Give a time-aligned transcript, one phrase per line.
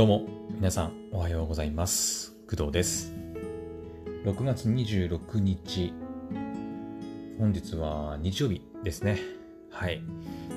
[0.00, 2.34] どうも、皆さんおはようございます。
[2.48, 3.12] 工藤です。
[4.24, 5.92] 6月26日、
[7.38, 9.18] 本日は日曜日ですね。
[9.70, 10.02] はい。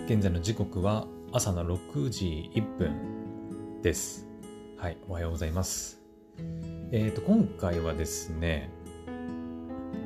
[0.06, 4.30] 現在の時刻は朝の6時1分です。
[4.78, 6.00] はい、おはようございます。
[6.94, 8.70] えっ、と、今回はですね、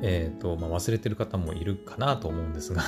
[0.02, 2.82] えっ、と、まあ、忘れてる方もいるかなと思うんですが、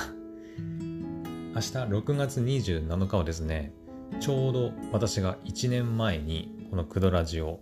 [1.55, 3.71] 明日6月27日はですね、
[4.19, 7.59] ちょうど私が1年前にこのクドラジを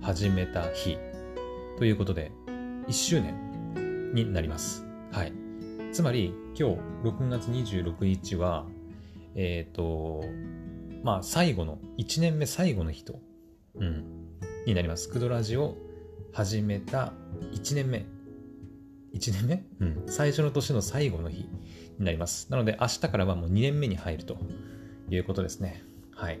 [0.00, 0.98] 始めた日
[1.78, 2.32] ということで
[2.86, 4.86] 1周年になります。
[5.12, 5.32] はい。
[5.92, 8.66] つまり今日6月26日は、
[9.34, 10.22] えっ、と、
[11.02, 13.20] まあ最後の、1年目最後の日と、
[13.76, 14.04] うん、
[14.66, 15.08] になります。
[15.08, 15.76] クドラジを
[16.32, 17.12] 始めた
[17.52, 18.06] 1年目。
[19.14, 19.64] 1年目？
[19.80, 20.02] うん。
[20.06, 21.48] 最初の年の最後の日
[21.98, 22.50] になります。
[22.50, 24.36] なので明日からはもう2年目に入ると
[25.10, 25.87] いうことですね。
[26.18, 26.40] はい。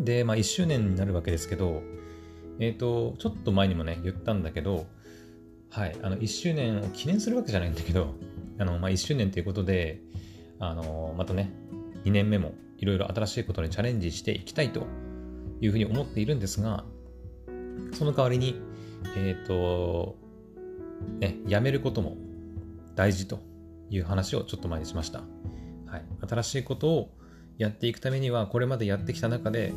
[0.00, 1.82] で、まあ1周年になるわけですけど、
[2.58, 4.86] えっ、と、ちょっと前にもね、言ったんだけど、
[5.70, 8.14] はい、あの1周年を記念するわけじゃないんだけど、
[8.58, 10.00] あの、まあ1周年ということで、
[10.58, 11.52] あの、またね、
[12.04, 14.86] 2年目もいろいろ新しいことにチャレンジしていきたいと
[15.60, 16.84] いうふうに思っているんですが、
[17.92, 18.56] その代わりに、
[19.16, 20.16] えっ、と、
[21.20, 22.16] ね、やめることも
[22.96, 23.38] 大事と
[23.90, 25.20] いう話をちょっと前にしました。
[25.86, 26.04] はい。
[26.28, 27.21] 新しいことを
[27.58, 29.72] やっていくためには、これまでやってきた中で、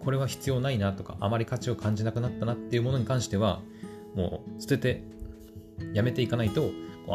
[0.00, 3.62] これは必要ないなとか、あまり価値を感じなくなったなっていうものに関しては、
[4.14, 5.02] もう捨てて、
[5.92, 6.70] やめていかないと、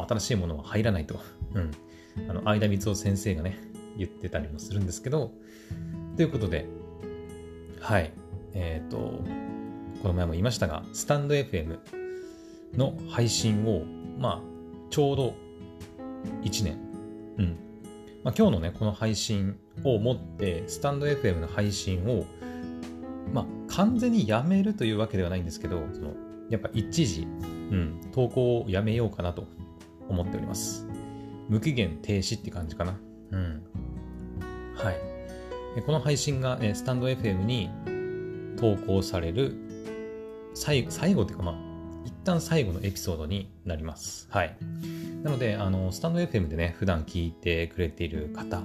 [0.07, 1.19] 新しいものは入らないと。
[1.53, 1.71] うん。
[2.29, 3.57] あの、相田光夫先生がね、
[3.97, 5.31] 言ってたりもするんですけど、
[6.15, 6.65] ということで、
[7.79, 8.11] はい。
[8.53, 8.97] えっ、と、
[10.01, 11.77] この前も言いましたが、スタンド FM
[12.75, 13.83] の配信を、
[14.17, 14.41] まあ、
[14.89, 15.35] ちょうど
[16.41, 16.77] 1年。
[17.37, 17.68] うん。
[18.23, 22.25] まあ、今日のね、この配信をもって、スタンド FM の配信を、
[23.33, 26.13] まあ、完全にやめるというわけではないんですけど、その
[26.49, 29.45] やっぱ一時、うん、投稿をやめようかなと
[30.09, 30.87] 思っております。
[31.47, 32.99] 無期限停止って感じかな。
[33.31, 33.63] うん。
[34.75, 35.81] はい。
[35.85, 37.69] この配信が、ね、スタンド FM に
[38.57, 39.55] 投稿される
[40.53, 41.68] 最後、最後っていうかまあ、
[42.23, 44.27] 旦最後のエピソードになります。
[44.31, 44.55] はい。
[45.23, 48.61] なので、あの、スタンド FM でね、普段聞いてくれている方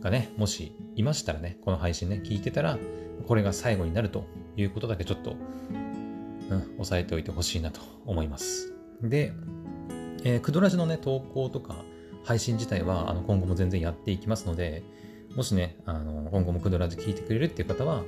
[0.00, 2.78] がね、もしいましたらね、この配信ね、聞いてたら、
[3.26, 4.24] これが最後になると
[4.56, 5.36] いうことだけちょっと、
[6.50, 8.72] うん、押さえておいてほしいなと思います。
[9.02, 9.32] で、
[10.24, 11.76] えークドラジのね、投稿とか
[12.24, 14.82] 配信自体は、あの、今後も全然やっていきますので、
[15.36, 18.02] もしね、あの、今後もクドラジ聞いてくれるっていう方は、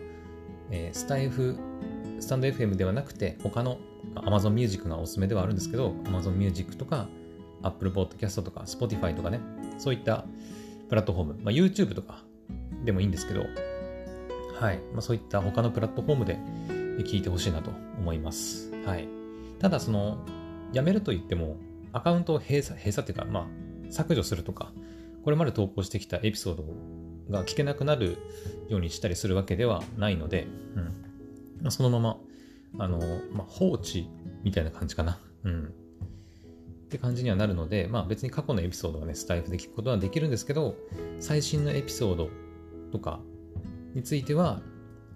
[0.71, 1.57] えースタイフ、
[2.21, 3.79] スタンド FM ではなくて、他の
[4.15, 7.09] Amazon Music がおすすめではあるんですけど、Amazon Music とか、
[7.63, 9.41] Apple Podcast とか、Spotify とかね、
[9.79, 10.25] そういった
[10.89, 12.23] プラットフォーム、まあ、YouTube とか
[12.85, 13.47] でもいいんですけど、
[14.61, 14.79] はい。
[14.93, 16.39] まあ、そういった他のプラットフォームで
[17.05, 18.71] 聞いてほしいなと思います。
[18.85, 19.09] はい。
[19.59, 20.19] ただ、その、
[20.73, 21.57] やめると言っても、
[21.93, 23.47] アカウントを閉鎖、閉鎖っていうか、まあ、
[23.91, 24.73] 削除するとか、
[25.25, 26.65] これまで投稿してきたエピソード
[27.31, 28.19] が聞けなくなる
[28.69, 30.47] ようにしたりするわけではないので、
[31.63, 31.71] うん。
[31.71, 32.19] そのまま、
[32.79, 32.99] あの、
[33.33, 34.09] まあ、放置
[34.45, 35.19] みたいな感じかな。
[35.45, 35.65] うん。
[35.65, 40.77] って感じにはなるので、まあ別に過去のエピソードはね、スタイフで聞くことはできるんですけど、
[41.21, 42.29] 最新のエピソード
[42.91, 43.21] とか
[43.95, 44.61] については、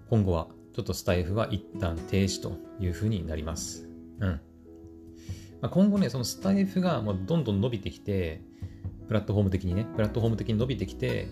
[0.09, 3.87] 今後はちょっとスタイフは一旦停止というふうになります。
[4.19, 4.41] うん。
[5.61, 8.41] まあ、今後ね、そのスタイフがもうどんどん伸びてきて、
[9.07, 11.27] プラットフォーム的にね、プラットフォーム的に伸びてきて、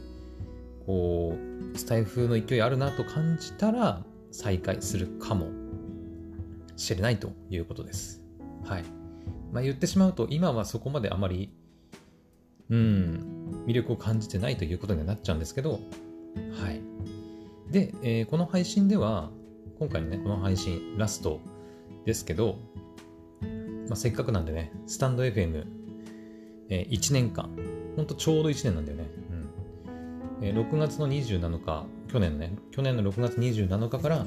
[0.85, 1.35] こ
[1.73, 5.47] う、スタイフの勢いあるなと感じたら、再開するかも
[6.75, 8.21] しれないということです。
[8.63, 8.83] はい。
[9.51, 11.49] まあ、言ってしまうと、今はそこまであまり、
[12.69, 15.79] うん、魅力を感じてないということになっちゃうんですけど、
[16.61, 16.81] はい。
[17.71, 19.29] で、えーこの配信では、
[19.79, 21.39] 今回のね、この配信、ラスト
[22.05, 22.57] ですけど、
[23.87, 25.65] まあ、せっかくなんでね、スタンド FM、
[26.69, 27.49] えー1年間、
[27.95, 29.09] ほんとちょうど1年なんだよね。
[30.41, 34.25] うんえー6月の27日、去年のね、去年の6月27日から、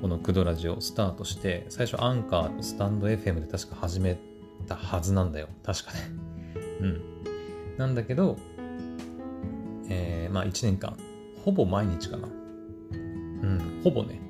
[0.00, 4.18] このクドラジオスタートして、最初アンカーとスタンド FM で確か始め
[4.66, 5.48] たはずなんだよ。
[5.64, 5.98] 確かね。
[6.80, 7.02] うん。
[7.78, 8.36] なんだけど、
[9.88, 10.96] えーまあ1年間、
[11.44, 12.28] ほぼ毎日かな。
[12.28, 14.20] うん、ほぼね。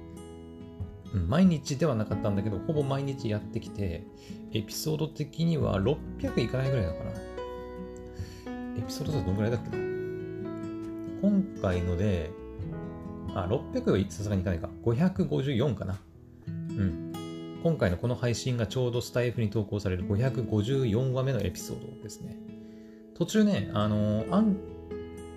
[1.14, 4.06] うん、毎日ではなかったんだけど、ほぼ毎日やってきて、
[4.52, 7.10] エピソード的には600いかないぐらいだから。
[8.76, 9.76] エピソード数どのぐらいだっけな
[11.22, 12.30] 今回ので、
[13.36, 14.70] あ、600はさすがにいかないか。
[14.82, 15.98] 554かな。
[16.48, 17.12] うん。
[17.62, 22.36] 今回のこの配信がちょうどスタイフに投稿される554話目のエピソードですね。
[23.14, 24.56] 途中ね、あのアン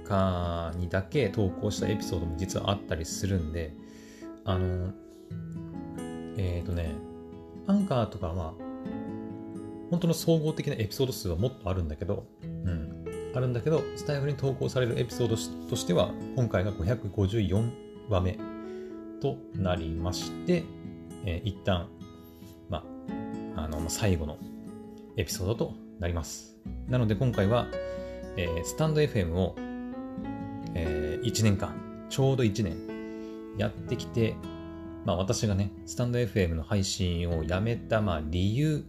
[0.05, 3.73] カーにだけ投稿したエピソードも実はあったりするんで、
[4.45, 4.93] あの、
[6.37, 6.95] えっ、ー、とね、
[7.67, 8.53] アンカーとかは、
[9.89, 15.35] 本当の総合的なエピソード数はもっとあるんだけど、うん、あるんだけど、スタイフに投稿されるエピソード
[15.69, 18.37] としては、今回が554話目
[19.21, 20.63] となりまして、
[21.25, 21.89] えー、一旦、
[22.69, 22.83] ま
[23.55, 24.37] あ、あの、最後の
[25.17, 26.57] エピソードとなります。
[26.87, 27.67] なので今回は、
[28.37, 29.55] えー、スタンド FM を、
[30.73, 31.75] えー、1年間、
[32.09, 32.77] ちょうど1年
[33.57, 34.35] やってきて、
[35.05, 38.85] まあ私がね、スタンド FM の配信をやめた、まあ理由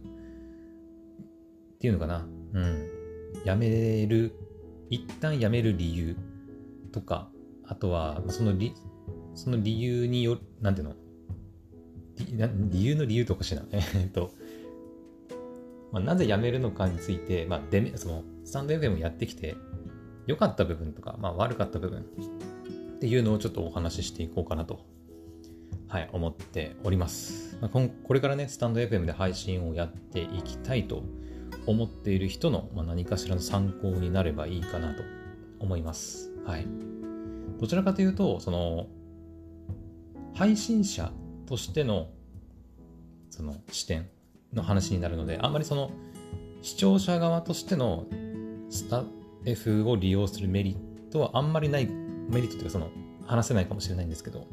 [1.75, 2.27] っていうのかな。
[2.53, 2.87] うん。
[3.45, 4.35] やめる、
[4.89, 6.15] 一旦やめる理由
[6.91, 7.29] とか、
[7.65, 8.73] あとは、その理、
[9.33, 10.95] その理由によ、なんていうの？
[12.69, 13.63] 理由の理由とかしな。
[13.71, 14.31] えっと、
[15.91, 19.55] まあ、なぜ辞めるのかについて、まあ、デそのスタンド FM をやってきて、
[20.27, 22.03] 良かった部分とか、まあ、悪かった部分っ
[22.99, 24.85] ていうのをちょっとお話ししていこうかなと、
[25.87, 27.57] はい、思っております。
[27.61, 31.03] まあ、これからね、スタンド FM で配信をやっていきたいと
[31.65, 35.03] 思っている人の、まあ、何かしらの参考になればいいかなと
[35.59, 36.31] 思います。
[36.45, 36.67] はい。
[37.59, 38.87] どちらかというと、その、
[40.33, 41.11] 配信者
[41.45, 42.09] としての、
[43.29, 44.09] その視点
[44.53, 45.91] の話になるので、あんまりその
[46.61, 48.05] 視聴者側としての
[48.69, 49.03] スタ
[49.45, 52.89] F を利用するメリットはあんまりない、メリットというかその
[53.25, 54.47] 話せないかもしれないんですけど、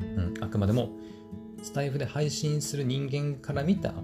[0.00, 0.90] うん、あくまでも
[1.62, 3.94] スタイフで配信する人間から見た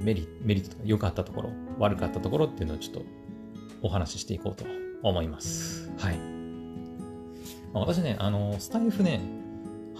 [0.00, 3.02] メリメリットとか良かったところ、悪かったところっていうのをちょっと
[3.82, 4.64] お話ししていこうと
[5.02, 5.90] 思います。
[5.98, 6.16] はい。
[7.72, 9.20] まあ、私ね、あの、スタイフね、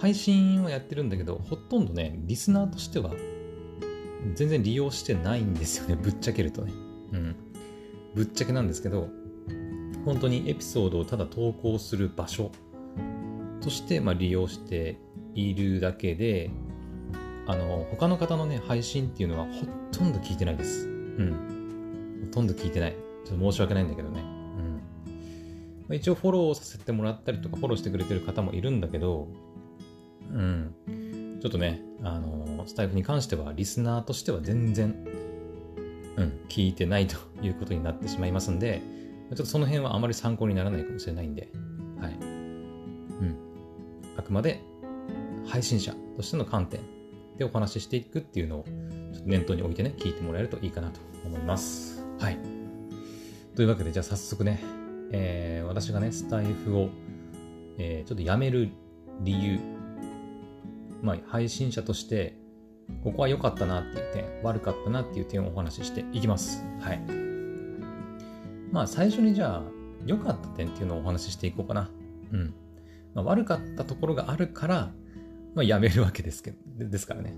[0.03, 3.11] 配信をやってるんだけど、ほとんどね、リスナーとしては
[4.33, 6.73] 全然利用してないんですよね、 ぶっちゃけるとね。
[7.13, 7.35] うん。
[8.13, 9.07] ぶっちゃけなんですけど、
[10.03, 12.51] 本当にエピソードをただ投稿する場所
[13.61, 14.99] として、まあ、利用して
[15.35, 16.51] いるだけで、
[17.47, 19.65] あの、他の方のね、配信っていうのはほ
[19.97, 20.85] とんど聞いてないです。
[20.85, 22.25] うん。
[22.25, 22.95] ほとんど聞いてない。
[23.23, 24.19] ちょっと申し訳ないんだけどね。
[24.19, 24.73] うん。
[24.73, 29.29] まあ、一応フォローさせてもらったりとか、フォローしてくれてる方もいるんだけど、
[30.31, 31.39] うん。
[31.41, 34.95] ちょっとね、あの、スタイフに関しては、リスナーとしては全然、
[36.15, 38.81] うん、聞いてないということになってしまいますんで、
[39.29, 41.49] ちょっとその辺はあまり参考にならないかもしれないんで、
[41.99, 42.13] はい。
[42.13, 43.37] うん。
[44.17, 44.61] あくまで、
[45.45, 46.79] 配信者としての観点
[47.37, 52.05] でお話ししていくっていうのを、ちょっと念頭に置いてね、聞いてもらえるといいかなと思います。
[52.19, 52.37] はい。
[53.55, 54.61] というわけで、じゃあ早速ね、
[55.11, 56.89] えー、私がね、スタイフを、
[57.77, 58.69] えー、ちょっとやめる
[59.21, 59.59] 理由
[61.03, 62.37] まあ、配信者として、
[63.03, 66.63] ここは良かったなっていう点、悪かったなっていう点をお話ししていきます。
[66.79, 67.01] はい。
[68.71, 69.63] まあ、最初にじゃあ、
[70.05, 71.89] 良かった点っていうのをお話ししていこうかな。
[72.31, 72.53] うん。
[73.13, 74.93] まあ、悪かったところがあるから、
[75.55, 77.35] まあ、やめるわけですけど、ですからね。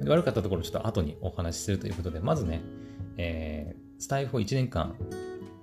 [0.00, 0.08] うん。
[0.08, 2.60] 悪かったところをちょっと後にお話しするということで、まずね、
[3.16, 4.96] えー、スタイフを1年間、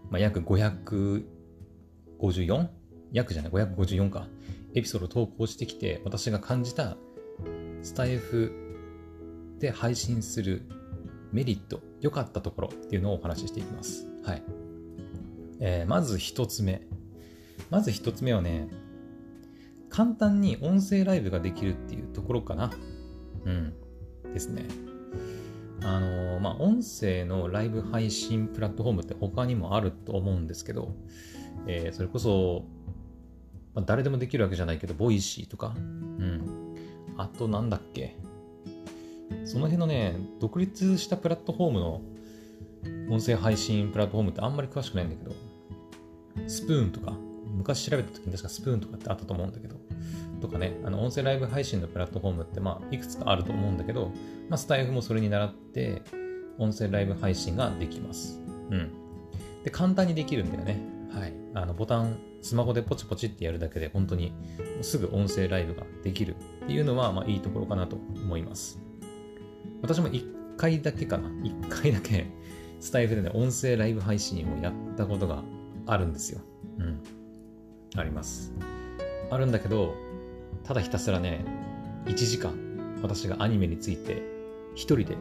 [0.09, 2.67] まあ、約 554?
[3.11, 4.27] 約じゃない、554か。
[4.73, 6.97] エピソードを投稿してきて、私が感じた
[7.81, 8.51] スタイフ
[9.59, 10.63] で配信する
[11.31, 14.07] メリット、良かったところっていうのをお話ししていきます。
[14.23, 14.43] はい。
[15.59, 16.81] えー、まず一つ目。
[17.69, 18.67] まず一つ目はね、
[19.89, 22.71] 簡単に音声ライブができるっていうところかな。
[23.45, 23.73] うん。
[24.33, 24.65] ですね。
[25.83, 30.95] あのー、まあ、音声のライブ配信プラットフォームって他にもあると思うんですけど、
[31.67, 32.65] えー、それこそ、
[33.73, 36.75] まあ、誰でもできるわけじゃないけど、 Voicy とか、うん。
[37.17, 38.15] あとなんだっけ。
[39.45, 42.01] その辺のね、独立したプラットフォームの
[43.09, 45.31] 音声配信プラットフォームってあんまり詳しくないんだけど、
[46.47, 47.13] スプーンとか、
[47.55, 49.75] 昔調べた時に確かスプーンとかってあったと思うんだけど、
[50.41, 54.11] とかね、あの音声ライブ配信のプラットフォームってまあいくつかあると思うんだけど、
[54.49, 56.01] まあ、スタイフもそれに倣って
[56.57, 58.39] 音声ライブ配信ができます。
[58.69, 58.91] うん。
[59.63, 60.79] で、簡単にできるんだよね。
[61.13, 61.33] はい。
[61.53, 64.33] あのボタンスマホでポチポチってやるだけで本当に
[64.81, 68.79] すぐ音声ライブができるっていうのは、まあいいところかなと思います。
[69.81, 71.29] 私も1回だけかな。
[71.29, 72.27] 1回だけ
[72.79, 75.43] スタイフでね、音声ライブ配信をやったことが
[75.85, 76.41] あるんですよ。
[76.79, 76.99] うん。
[77.95, 78.53] あります。
[79.29, 79.93] あるんだけど、
[80.63, 81.45] ただひたすらね、
[82.05, 84.23] 1時間私がアニメについて
[84.73, 85.17] 一人で、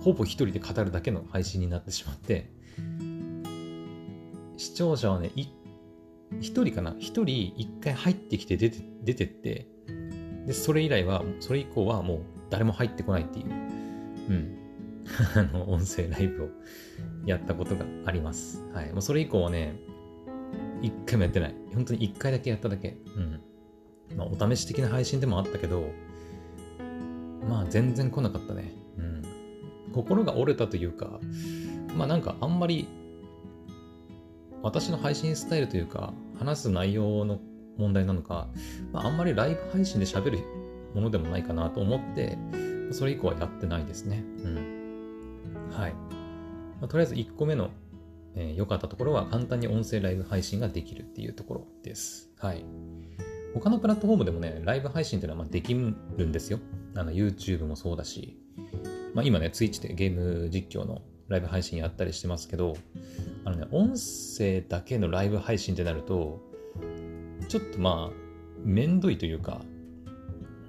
[0.00, 2.50] ほぼ一人で語るだけの配信になってしまって、
[4.56, 5.30] 視聴者はね、
[6.40, 6.94] 一人かな？
[6.98, 9.66] 一人一回入ってきて出て出てって、
[10.46, 12.20] で、それ以来は、それ以降はもう
[12.50, 13.50] 誰も入ってこないっていう、う
[14.32, 14.58] ん。
[15.34, 16.48] あの、音声ライブを
[17.24, 18.62] やったことがあります。
[18.72, 18.92] はい。
[18.92, 19.74] もうそれ以降はね、
[20.82, 21.54] 一回もやってない。
[21.74, 22.96] 本当に一回だけやっただけ。
[23.16, 23.40] うん。
[24.16, 25.90] まあ、お試し的な配信でもあったけど、
[27.48, 28.72] まあ全然来なかったね。
[28.98, 29.22] うん。
[29.92, 31.20] 心が折れたというか、
[31.96, 32.86] まあなんかあんまり
[34.62, 37.40] 私の配信スタイルというか、話す内容の
[37.76, 38.48] 問題なのか、
[38.92, 40.38] まあ、あんまりライブ配信で喋る
[40.94, 42.38] ものでもないかなと思って、
[42.90, 44.24] それ以降はやってないですね。
[44.44, 45.70] うん。
[45.70, 45.92] はい。
[45.92, 47.70] まあ、とりあえず1個目の
[48.34, 52.30] 良、えー、かったところは簡単に音声ライブ配信ができるっていうところです。
[52.38, 52.64] はい。
[53.54, 56.58] 他のプラットフォームでもね、ライブ配信っていうのはまできるんですよ。
[56.94, 58.38] YouTube もそうだし、
[59.14, 62.76] まあ、今ね、Twitch でゲーム実況のライブ配信やったりしてますけど、
[63.44, 66.40] あのね、音声だけのライブ配信ってなると、
[67.48, 68.16] ちょっとまあ、
[68.64, 69.60] めんどいというか、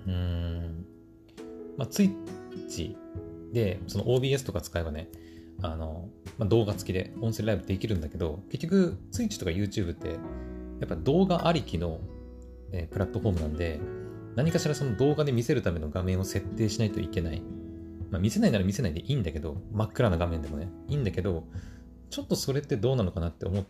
[0.05, 0.85] うーん、
[1.77, 2.97] まあ、ツイッチ
[3.53, 5.09] で、その OBS とか使えばね、
[5.61, 10.09] あの、まあ、動画付きで音声ライブできるんだけど、結局、ツイッチとか YouTube って、
[10.79, 11.99] やっぱ動画ありきの、
[12.71, 13.79] えー、プラットフォームなんで、
[14.35, 17.41] 何かしらその動画で見せるための画面を設定しないといけない。
[18.11, 21.45] まあ、見せないなら見せないでいいんだけど、真っ暗な画面でもね、いいんだけど、
[22.09, 23.65] ちょっとそれってどうなのかなって思っ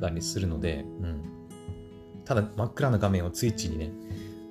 [0.00, 1.22] たりするので、うん。
[2.24, 3.90] ただ真っ暗な画面をツイッチにね、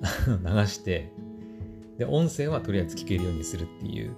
[0.28, 1.12] 流して、
[1.96, 4.12] で、音声はとりあえず聞けるようにするっていう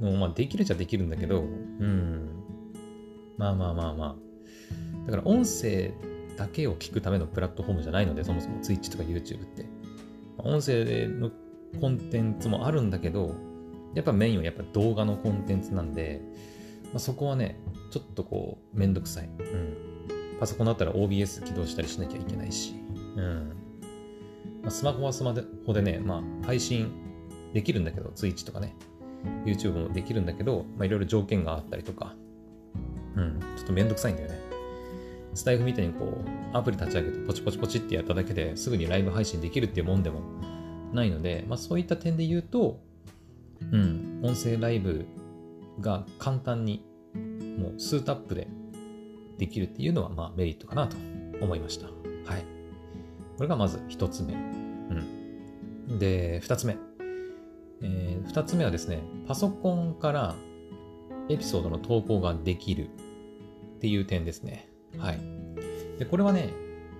[0.00, 2.28] のも、まあできるっちゃできるんだけど、うん。
[3.36, 4.16] まあまあまあまあ。
[5.06, 5.92] だから音声
[6.36, 9.66] だけを聞くためのプラットフォームじゃないので、そもそもツイッチとか YouTube って。
[10.38, 11.30] 音声の
[11.80, 13.34] コンテンツもあるんだけど、
[13.94, 16.20] やっぱメインはやっぱ動画のコンテンツなんで、
[16.84, 17.58] まあ、そこはね、
[17.90, 19.30] ちょっとこう、めんどくさい。
[19.38, 19.76] うん。
[20.38, 22.74] パソコンだったら OBS 起動したりしなきゃいけないし。
[23.16, 23.52] うん。
[24.62, 25.34] まあ、スマホはスマ
[25.66, 26.92] ホでね、まあ、配信
[27.52, 28.74] できるんだけど、Twitch とかね、
[29.44, 32.14] YouTube もできるんだけど、まあ、いろいろ条件があったりとか、
[33.16, 34.38] うん、ちょっとめんどくさいんだよね。
[35.34, 40.20] スタイフみたいにこう、アプリ立ち上げてポチポチポチってやっただけですぐにライブ配信できるっていうもんでも
[40.92, 42.80] ないので、まあそういった点で言うと、
[43.70, 45.06] うん、音声ライブ
[45.80, 46.84] が簡単に
[47.58, 48.48] もう数タップで
[49.38, 50.96] できるっていうのはまあメリットかなと
[51.40, 51.86] 思いました。
[51.86, 52.44] はい。
[53.36, 54.34] これがまず一つ目。
[54.34, 55.98] うん。
[55.98, 56.76] で、二つ目。
[57.82, 60.34] えー、二つ目はですね、パソコンから
[61.28, 62.88] エピソードの投稿ができる
[63.76, 64.68] っていう点ですね。
[64.98, 65.18] はい。
[65.98, 66.50] で、これはね、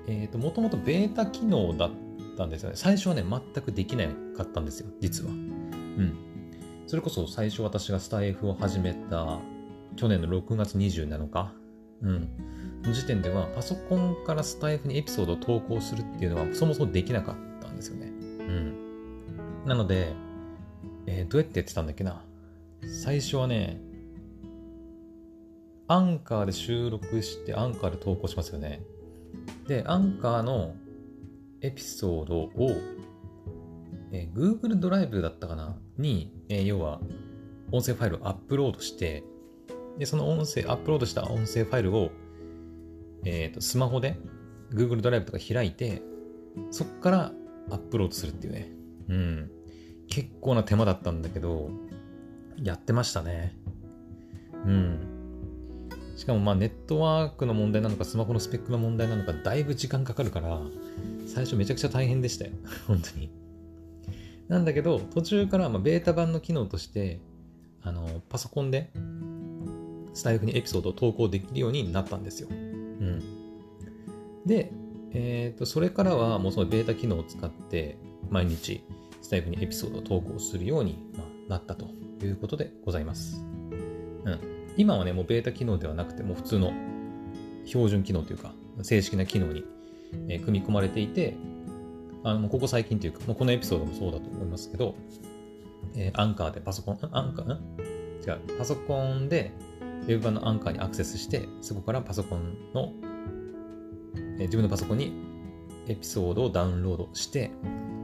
[0.09, 1.91] えっ、ー、と、もともとベータ機能だっ
[2.37, 2.77] たんですよね。
[2.77, 5.31] 最初はね、全くできなかったんですよ、実は。
[5.31, 6.32] うん。
[6.87, 9.39] それこそ最初私がスタイフを始めた
[9.97, 11.53] 去年の6月27日、
[12.03, 12.29] うん、
[12.83, 18.07] の時点ではパソコンからスタイフにエピソードを投稿するっていうのはそもそもできなかったんですよね。
[18.07, 18.75] うん。
[19.67, 20.13] なので、
[21.07, 22.23] えー、どうやってやってたんだっけな？
[23.03, 23.81] 最初はね、
[25.87, 28.83] アンカーで収録してアンカーで投稿しますよね。
[29.69, 30.75] で、アンカーの
[31.61, 32.51] エピソードを、
[34.13, 35.77] えー、Google ドライブだったかな？
[35.99, 37.01] に、えー、要は
[37.73, 39.25] 音声ファイルをアップロードして、
[39.99, 42.11] で、その音声、アップロードした音声ファイルを、
[43.25, 44.19] えっ、ー、と、スマホで
[44.73, 46.03] Google ドライブとか開いて、
[46.71, 47.33] そっから
[47.71, 48.73] アップロードするっていうね。
[49.09, 49.51] うん。
[50.09, 51.71] 結構な手間だったんだけど、
[52.63, 53.57] やってましたね。
[54.67, 54.99] うん。
[56.17, 60.61] しかもまあネットワークの問題なのかスマホのスペックの問題なのかだいぶ時間かかるから
[61.27, 62.53] 最初めちゃくちゃ大変でしたよ。
[62.87, 63.42] 本当に。
[64.53, 67.21] なんだけど途中からまあベータ版の機能として
[67.83, 68.91] あのパソコンで
[70.13, 72.49] スタイフにエピソードを投稿できるようになったんですよ。
[72.51, 73.23] うん。
[74.45, 74.71] で、
[75.15, 77.97] えっ、ー、と、それからはもうそのベータ機能を使って
[78.29, 78.85] 毎日
[79.23, 80.99] スタイフにエピソードを投稿するように
[81.49, 81.87] なったと
[82.23, 83.43] いうことでございます。
[84.25, 84.39] うん。
[84.77, 86.75] 今はね、もうベータ機能ではなくて、もう普通の
[87.65, 89.65] 標準機能というか、正式な機能に、
[90.29, 91.37] え組み込まれていて、
[92.25, 94.95] あの、ここ最近というか、もうこのエピソードもそうだと思いますけど、
[95.95, 97.59] えー、アンカーでパソコン、アンカー？
[98.25, 102.93] 違う、パソコンでウェブ版のアンカーにアクセスして、そこからパソコンの、
[104.39, 105.13] え自分のパソコンに
[105.89, 107.51] エピソードをダウンロードして、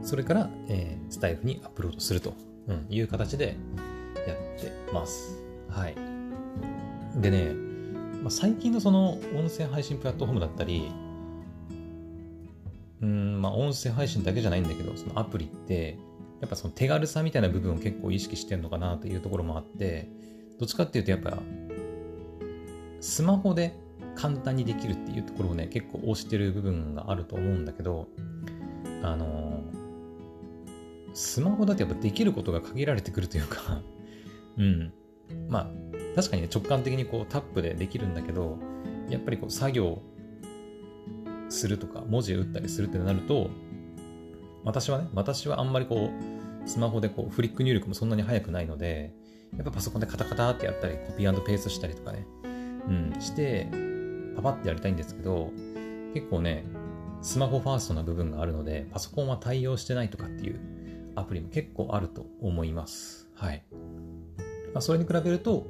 [0.01, 2.33] それから、えー、スタイフにアップロードすると。
[2.67, 2.85] うん。
[2.89, 3.57] いう形で
[4.27, 5.39] やってます。
[5.69, 5.95] はい。
[7.19, 7.53] でね、
[8.21, 10.91] まあ、最近のその音声配信プラットフォームだったり、
[13.01, 15.97] うん、まあ音声配信だけじゃないんだけど、そのアプリって、
[16.41, 20.09] やっぱその手軽さみたいな部分を結構意識してるのかなというところもあって、
[20.59, 21.37] どっちかっていうとやっぱ
[23.01, 23.73] スマホで
[24.15, 28.07] 簡単にできるっていうところをね、結構推してる部分があると思うんだけど、
[29.01, 29.63] あの
[31.13, 33.81] スマホだとやっぱできることが限られてくるというか
[34.57, 34.93] うん。
[35.47, 38.57] まあ、確かにね、直感的にこうタップでできるんだけど、
[39.09, 40.01] やっぱりこう作業
[41.49, 43.49] するとか、文字打ったりするってなると、
[44.63, 46.09] 私はね、私はあんまりこ
[46.65, 49.13] う、スマホでこう、フリック入力もそんなに速くないので、
[49.55, 52.47] やっぱパソコンでカタカタってやったり、コピーペーストしたりとかね、う
[53.17, 53.67] ん、して、
[54.35, 55.51] パパってやりたいんですけど、
[56.13, 56.65] 結構ね、
[57.21, 60.59] スマホファーストな部分があるので、パソコンは対応してないとかっていう
[61.15, 63.29] アプリも結構あると思います。
[63.35, 63.63] はい。
[64.73, 65.67] まあ、それに比べると、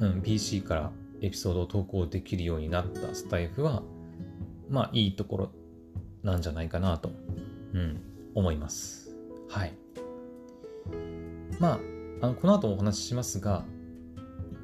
[0.00, 3.82] うん、PC からエピソードを投稿できるようになったスタイフは、
[4.70, 5.50] まあいいところ
[6.22, 7.10] なんじゃないかなと、
[7.74, 8.00] うん、
[8.34, 9.14] 思います。
[9.48, 9.74] はい。
[11.58, 11.80] まあ、
[12.22, 13.64] あのこの後もお話ししますが、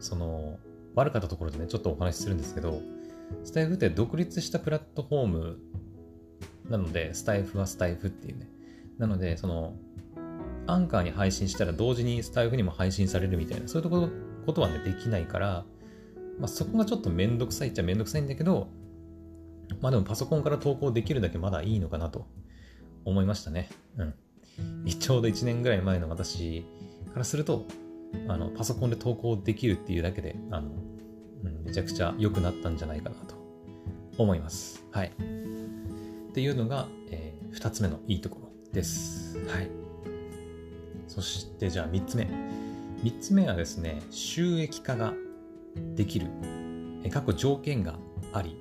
[0.01, 0.59] その、
[0.95, 2.81] 悪かったところでね、ちょっとお話しするんですけど、
[3.45, 5.59] スタイフって独立したプラットフォーム
[6.71, 8.49] なので、スタイフはスタイフっていうね。
[8.99, 9.75] なので、その、
[10.67, 14.09] アンカーに配信したら同時にスタイフにも配信されるみたいな、そういうとこ
[14.47, 15.65] ことはね、できないから、
[16.39, 18.69] まあ、そこがちょっとめんどくさいっちゃめんどくさいんだけど、
[19.81, 22.27] まあでもパソコンから投稿できるだけまだいいのかなと
[23.05, 23.69] 思いましたね。
[23.97, 24.15] うん。
[24.87, 26.65] ちょうど1年ぐらい前の私
[27.13, 27.65] からすると、
[28.29, 30.71] あの、パソコンで投稿できるっていうだけで、あの、
[31.45, 33.35] うん、めちゃくちゃ良くなったんじゃないかなと
[34.19, 34.85] 思います。
[34.91, 35.09] はい。
[35.09, 39.39] っていうのが、えー、2つ目のいいところです。
[39.47, 39.71] はい。
[41.07, 42.25] そしてじゃあ3つ目。
[43.03, 45.15] 3つ目はですね、収益化が
[45.95, 46.29] できる、
[47.05, 47.99] え過去条件が
[48.33, 48.57] あり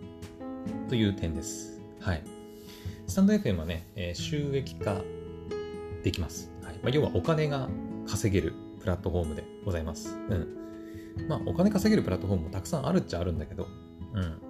[0.89, 1.79] という点です。
[1.99, 2.23] はい。
[3.07, 5.01] スタンド FM はね、えー、収益化
[6.03, 6.51] できます。
[6.63, 7.69] はいまあ、要はお金が
[8.07, 10.15] 稼げるプラットフォームでございます。
[10.29, 11.27] うん。
[11.27, 13.67] まあ、お金稼げるプラットフォームもたくさんあるっちゃあるんだけど、
[14.13, 14.41] うん。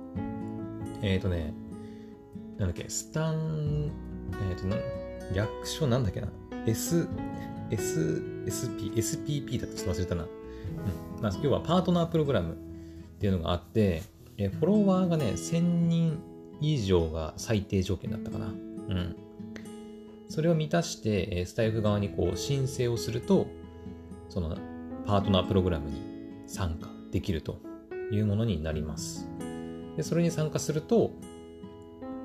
[1.01, 1.53] えっ、ー、とね、
[2.57, 3.91] なんだっけ、スタン、
[4.49, 6.27] えっ、ー、と、略称なんだっけな、
[6.65, 7.07] S、
[7.71, 10.23] S、SP、SPP だとちょっと忘れたな。
[10.23, 11.21] うん。
[11.21, 12.55] まあ、要はパートナープログラムっ
[13.19, 14.03] ていうのがあって、
[14.37, 16.19] えフォロワーがね、1000人
[16.61, 18.47] 以上が最低条件だったかな。
[18.47, 19.15] うん。
[20.27, 23.47] それを満たして、えスタイフ側にこう申請をすると、
[24.29, 24.55] その
[25.05, 26.01] パートナープログラムに
[26.47, 27.59] 参加できると
[28.11, 29.29] いうものになります。
[29.95, 31.11] で、それに参加すると、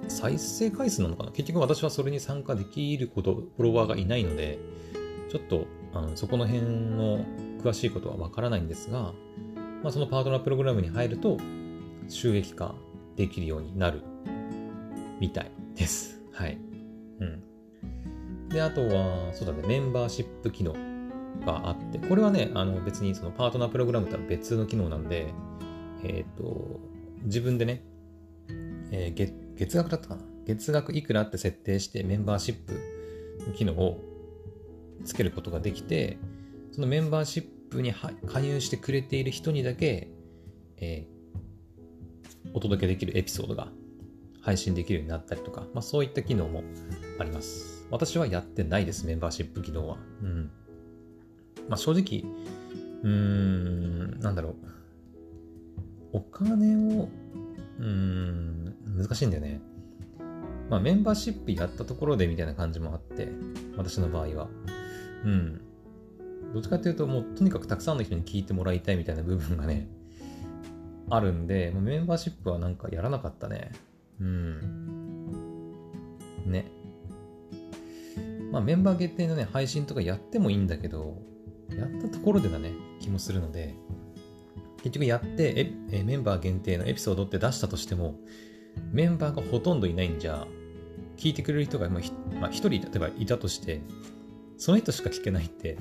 [0.08, 1.30] 再生回数なのかな？
[1.30, 4.58] 結局私はそれに参加できること、フォロワーがいないので、
[5.30, 7.24] ちょっとあのそこの辺の
[7.62, 9.12] 詳しいことはわからないんですが、
[9.82, 11.36] まあ、そのパートナープログラムに入ると
[12.10, 12.74] 収益化
[13.16, 14.02] できるようになる
[15.20, 16.20] みたいです。
[16.32, 16.58] はい。
[17.20, 18.48] うん。
[18.48, 20.74] で、あとは、そうだね、メンバーシップ機能
[21.46, 25.32] があって、これはね、あの別にそのパートナープログラムとは別の機能なんで、
[26.02, 26.80] えっ、ー、と、
[27.24, 27.84] 自分でね、
[28.90, 30.22] えー、月月額だったかな？
[30.46, 34.00] 月額いくらって設定してメンバーシップ機能を
[35.04, 36.18] つけることができて、
[36.72, 40.08] そのメンバーシップに加入してくれている人にだけ、
[40.78, 41.19] えー、
[42.52, 43.68] お届けできるエピソードが
[44.40, 46.62] 配信できるようになったりとか、まあそういった機能も
[47.18, 47.86] あります。
[47.90, 49.98] 私はやってないです、メンバーシップ機能は。
[50.22, 50.50] うん。
[51.68, 52.24] まあ、正直、
[53.02, 54.54] うーん、なんだろう。
[56.12, 57.08] お金を、
[57.78, 59.60] うーん、難しいんだよね。
[60.68, 63.28] まあ、メンバーシップやったところでみたいな感じもあって、
[63.76, 64.48] 私の場合は。
[65.24, 65.60] うん。
[66.54, 69.88] どっちかっていうと、もうとにかくたくさんの人に聞いてもらいたいみたいな部分がね、
[71.10, 73.72] あるんで、メンバーシップはなんかやらなかったね。
[74.20, 74.60] うん。
[76.46, 76.70] ね。
[78.52, 81.20] まあメンバー限定のね、配信とかやってもいいんだけど、
[81.76, 83.74] やったところでだね、気もするので、
[84.78, 88.14] 結局やってえメンバー限定のエピソードって出したとしても、
[88.92, 90.46] メンバーがほとんどいないんじゃ、
[91.16, 93.82] 聞いてくれる人が、まあ、まあ、1人例えばいたとして、
[94.60, 95.78] その人しか聞けないって、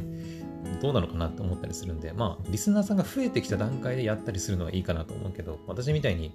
[0.82, 6.32] どうなのかなって思ったりするんで、まあ、リスナーさんが増えてきた段階でやったりするのはいいかなと思うけど、私みたいに、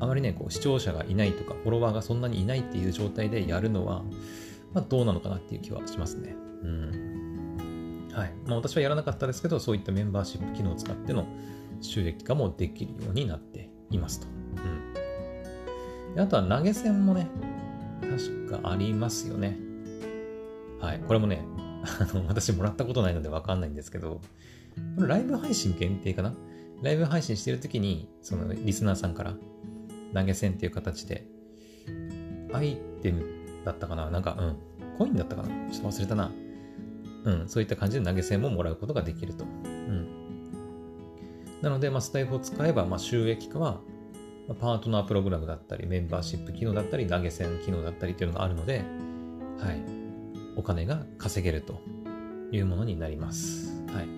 [0.00, 4.02] あまりね、こう視聴者がいないとか、フォロワーがそんなにいないっていう状態でやるのは、
[4.74, 6.34] まあ、どうなのかなっていう気はしますね。
[6.62, 8.08] うん。
[8.12, 11.24] はいまあ、私はやらなかったですけど、そういったメンバーシップ機能を使っての
[11.80, 14.26] 収益化もできるようになっていますと。
[16.14, 17.28] うん、あとは投げ銭もね、
[18.00, 19.69] 確かありますよね。
[20.80, 21.00] はい。
[21.00, 21.44] これもね、
[21.84, 24.20] あの私もらったことないのでわかんないんですけど、
[24.96, 26.34] これライブ配信限定かな？
[26.82, 29.34] ライブ配信してるときに、そのリスナーさんから
[30.14, 31.26] 投げ銭っていう形で、
[32.52, 33.24] アイテム
[33.64, 34.10] だったかな？
[34.10, 34.56] なんか、うん。
[34.98, 35.48] コインだったかな？
[35.70, 36.30] ちょっと忘れたな。
[37.24, 39.44] うん、そういった感じで投げ銭ももらうことができると。
[39.44, 40.08] うん、
[41.60, 43.80] なので、まあ、スタイフを使えば、まあ、収益化は、
[44.58, 48.78] パートナープログラムだったり、メンバーシップ機能だったり、投げ銭機能だったりっていうのがあるので、
[49.58, 49.82] はい、
[50.60, 51.80] お金が稼げると
[52.52, 53.82] いうものになります。
[53.94, 54.08] はい、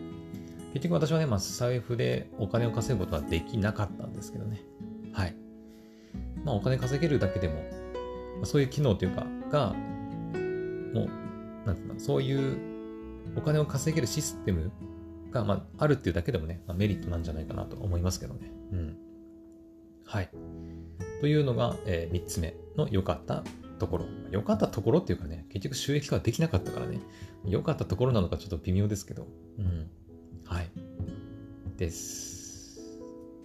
[0.74, 4.60] 結局私はね、まあ、スタイフでお金を稼ぐことはできなかったんですけどね。
[5.12, 5.36] はい。
[6.44, 7.60] まあ、お金稼げるだけでも、ま
[8.42, 9.72] あ、そういう機能というか、が
[10.92, 11.10] もう、
[11.64, 12.58] なんていうの、そういう
[13.36, 14.72] お金を稼げるシステム
[15.30, 18.50] が、まあ、あるっていうだけでもね、まあ、メリットなんじゃないかなと思いますけどね。
[18.72, 18.96] うん。
[20.04, 20.28] はい。
[21.20, 23.44] というのが、えー、3つ目の良かった
[23.82, 24.04] ところ。
[24.30, 27.00] 良かったところっていうかね、結局収益化はできなかったからね、
[27.44, 29.26] 良かったところなのかちょっと微妙ですけど。
[29.58, 29.90] うん。
[30.44, 30.70] はい。
[31.76, 32.78] です。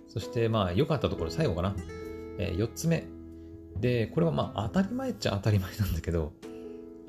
[0.07, 1.75] そして、まあ、良かったところ、最後かな。
[2.37, 3.07] えー、4つ目。
[3.79, 6.33] で、これはまあ、当たり前っちゃ当たり前なんだけど、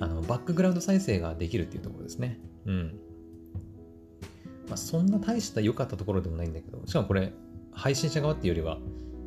[0.00, 2.40] あの、バックグラウンド再生ができるっていうところですね。
[2.64, 2.98] うん。
[4.68, 7.32] まあ、そんな大した良かったところでもないんだけど、しかもこれ、
[7.72, 8.78] 配信者側っていうよりは、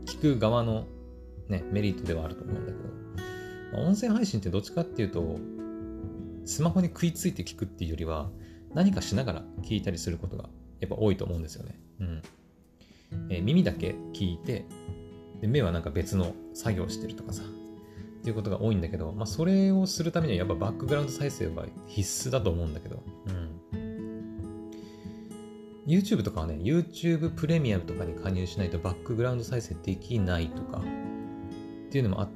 [0.06, 0.88] 聞く側の
[1.52, 3.31] ね、メリットではあると思うんだけど、
[3.71, 5.39] まあ、音声配信ってどっちかっていうと、
[6.45, 8.29] スマホに食いついて聞くっていうよりは、
[8.73, 11.79] 何かしながら聞いたりすることがやっぱ多いと思うんですよね。
[11.99, 12.21] うん。
[13.29, 14.65] えー、耳だけ聞いて
[15.41, 23.51] で、目はなんか別の作業してるとかさ、っていうことが多いんだけど、まあそれをするためにはやっぱバックグラウンド再生は必須だと思うんだけど、うん。
[25.88, 32.29] YouTube とかはね、YouTube プレミアムとかに加入しないとバックグラウンド再生できないとか、っていうのもあっ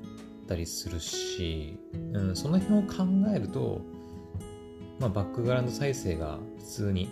[0.48, 1.80] たりするし、
[2.14, 3.82] うん、その辺を考えると、
[5.00, 7.06] まあ、バックグラウンド再生が普通に、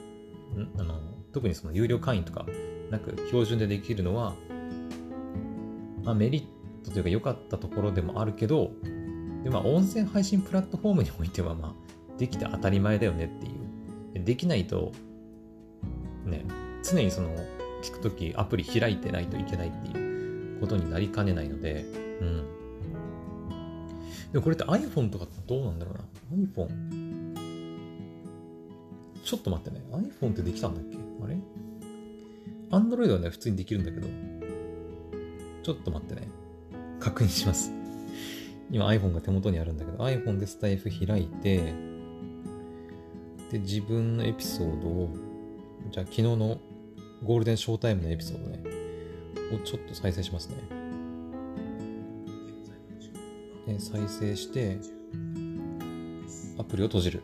[0.56, 1.00] んあの
[1.32, 2.46] 特にその有料会員とか
[2.92, 4.36] なく標準でできるのは、
[6.04, 8.72] まあ、メリットというか良かったところでもあるけど、
[9.44, 13.64] でまあ、音声配信プラットフォームにおいては、まあ、できて当たり前だよねっていう。
[14.24, 14.92] できないと、
[16.26, 16.46] ね、
[16.84, 17.36] 常にその、
[17.82, 21.84] 聞くときアプリ開いてないといけないっていうことになりかねないので、
[22.22, 22.63] うん。
[24.34, 26.68] でもこれって iPhone とかどうなんだろうな？iPhone。
[29.24, 29.82] ちょっと待ってね。
[29.92, 30.98] iPhone ってできたんだっけ？
[31.24, 31.38] あれ
[32.72, 34.08] ?Android はね、普通にできるんだけど。
[35.62, 36.28] ちょっと待ってね。
[37.00, 37.72] 確認します。
[38.72, 41.74] 今 iPhone が手元にあるんだけど、iPhone でスタイフ開いて、
[43.52, 45.10] で、自分のエピソードを、
[45.92, 46.60] じゃあ昨日の
[47.24, 48.64] ゴールデンショータイムのエピソードね、
[49.54, 50.83] をちょっと再生しますね。
[53.66, 54.80] で再生して、
[56.58, 57.24] アプリを閉じる。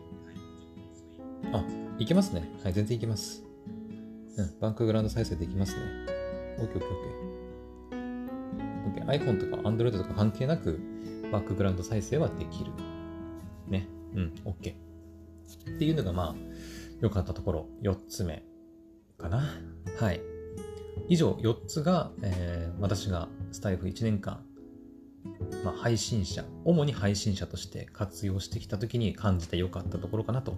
[1.53, 1.63] あ、
[1.97, 2.49] いけますね。
[2.63, 3.43] はい、全然いけます。
[4.37, 5.81] うん、バンクグラウンド再生できますね。
[6.59, 7.29] OKOKOK
[9.09, 10.79] iPhone とか Android とか関係なく、
[11.31, 12.71] バックグラウンド再生はできる。
[13.67, 13.87] ね。
[14.13, 14.73] うん、OK。
[14.73, 16.35] っていうのが、まあ、
[17.01, 18.43] 良かったところ、4つ目
[19.17, 19.43] かな。
[19.99, 20.21] はい。
[21.07, 24.43] 以上、4つが、えー、私がスタイフ1年間、
[25.63, 30.57] まあ、配信者、主に配信者として活用してきたときに感じて良かったところかなと、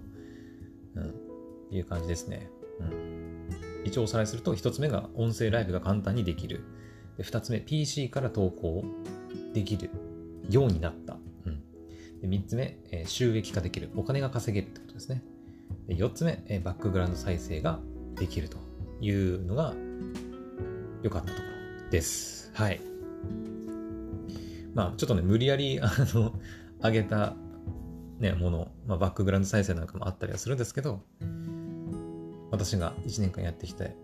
[0.95, 2.49] うん、いう感じですね。
[2.79, 3.47] うん、
[3.85, 6.63] 一応おさらいすると、1つ目が音声ライブが簡単にできる。
[7.17, 8.83] で2つ目、PC から投稿
[9.53, 9.89] できる
[10.49, 11.17] ようになった。
[11.45, 11.61] うん、
[12.21, 13.89] で3つ目、え、収益化できる。
[13.95, 15.23] お金が稼げるってことですね。
[15.87, 17.79] で4つ目、え、バックグラウンド再生が
[18.15, 18.57] できると
[18.99, 19.73] いうのが
[21.01, 21.41] 良かったとこ
[21.83, 22.51] ろです。
[22.53, 22.81] はい。
[24.73, 26.33] まあ、ちょっとね、無理やり、あの、
[26.81, 27.35] 上げた、
[28.19, 31.01] ね、もの、まあ、バックグラウンド再生なんかもあったりはするんですけど、
[32.51, 33.95] 私が1年間やってきて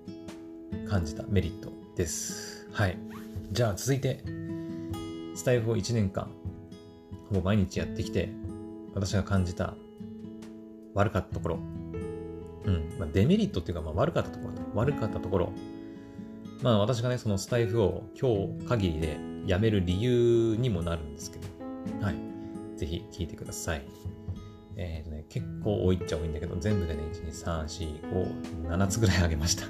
[0.87, 2.67] 感じたメリットです。
[2.71, 2.97] はい。
[3.51, 4.23] じゃあ続いて、
[5.35, 6.29] スタイフを1年間、
[7.29, 8.29] ほぼ毎日やってきて、
[8.93, 9.75] 私が感じた
[10.93, 11.59] 悪かったところ、
[12.65, 15.51] うん、まあ、デメリットっていうか、まあ、悪かったところ、悪かったところ、
[16.61, 21.47] まあ私がね、そのスタイフを今日限りでやめる理由にもなるんですけど、
[22.03, 22.15] はい。
[22.77, 23.85] ぜひ聞いてください。
[24.75, 29.65] えっ、ー、とね、結構多いっちゃ多いんだけど、全部でね、1、2、3、4、5、7つぐらいあげました。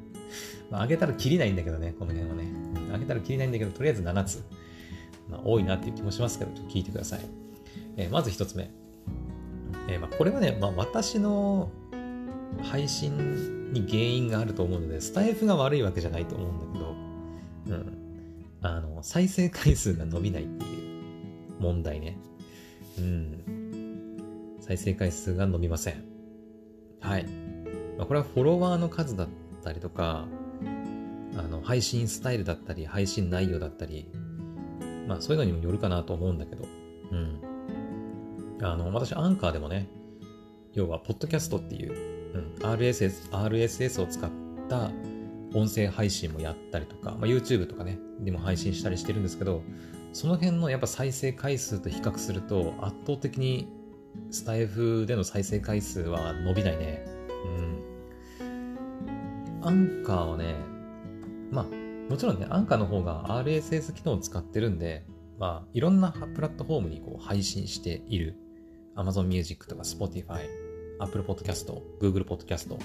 [0.70, 2.44] まあ、あげたら切りないんだけどね、この辺はね。
[2.92, 4.42] あげたら切りないんだけど、とりあえず7つ。
[5.28, 7.20] まあ、多いなっていう気もしますけど、ちょっと聞いてください。
[7.96, 8.70] えー、まず1つ目。
[9.88, 11.70] えー、まあ、これはね、まあ、私の
[12.62, 16.96] 配信に原因があると思うので、スタイフが悪いわけじゃないと思うんだけど、
[17.76, 17.98] うん。
[18.62, 22.18] あの、再生回数が伸びないっていう問題ね。
[22.98, 24.58] うん。
[24.60, 26.04] 再生回数が伸びません。
[27.00, 27.26] はい。
[27.96, 29.28] まあ、これはフォロワーの数だっ
[29.62, 30.26] たりとか、
[31.36, 34.10] あの、配信スタイルだったり、配信内容だったり、
[35.06, 36.64] まあそういうのにもよるかなと思うんだけど、
[37.12, 37.40] うん。
[38.60, 39.88] あの、私、アンカーでもね、
[40.74, 44.30] 要は、ポッドキャストっていう、うん、RSS、RSS を使っ
[44.68, 44.90] た
[45.54, 49.62] 音声配信もやったりとか、まあ、YouTube とかね、でも配信したりしてるんですけど、
[50.12, 53.68] その辺のやっぱ再生回数と比較すると、圧倒的に
[54.30, 57.04] スタイフでの再生回数は伸びないね。
[58.40, 58.78] うん。
[59.62, 60.54] アンカーはね、
[61.50, 61.64] まあ、
[62.10, 65.04] もちろんね、アンカーの方が RSS 機能を使ってるんで、
[65.38, 68.36] まあ、いろんなプラットフォームにこう配信している
[68.96, 70.48] Amazon Music とか Spotify、
[70.98, 72.78] Apple Podcast、Google Podcast っ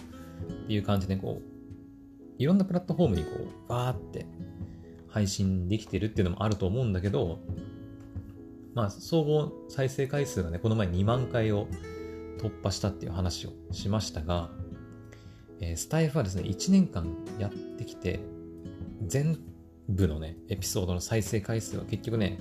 [0.67, 1.53] ていう感じでこう、
[2.37, 4.25] いろんなプラットフォームにこう、バーって
[5.07, 7.39] 配信できてるっていうのもあると思うんだけど、
[8.73, 11.67] まあ、総合再生回数がね、この前2万回を
[12.39, 14.49] 突破したっていう話をしましたが、
[15.61, 18.19] えー、スタイフはですね、1年間やってきて、
[19.05, 19.37] 全
[19.87, 22.39] 部のね、エピソードの再生回数は結局ね、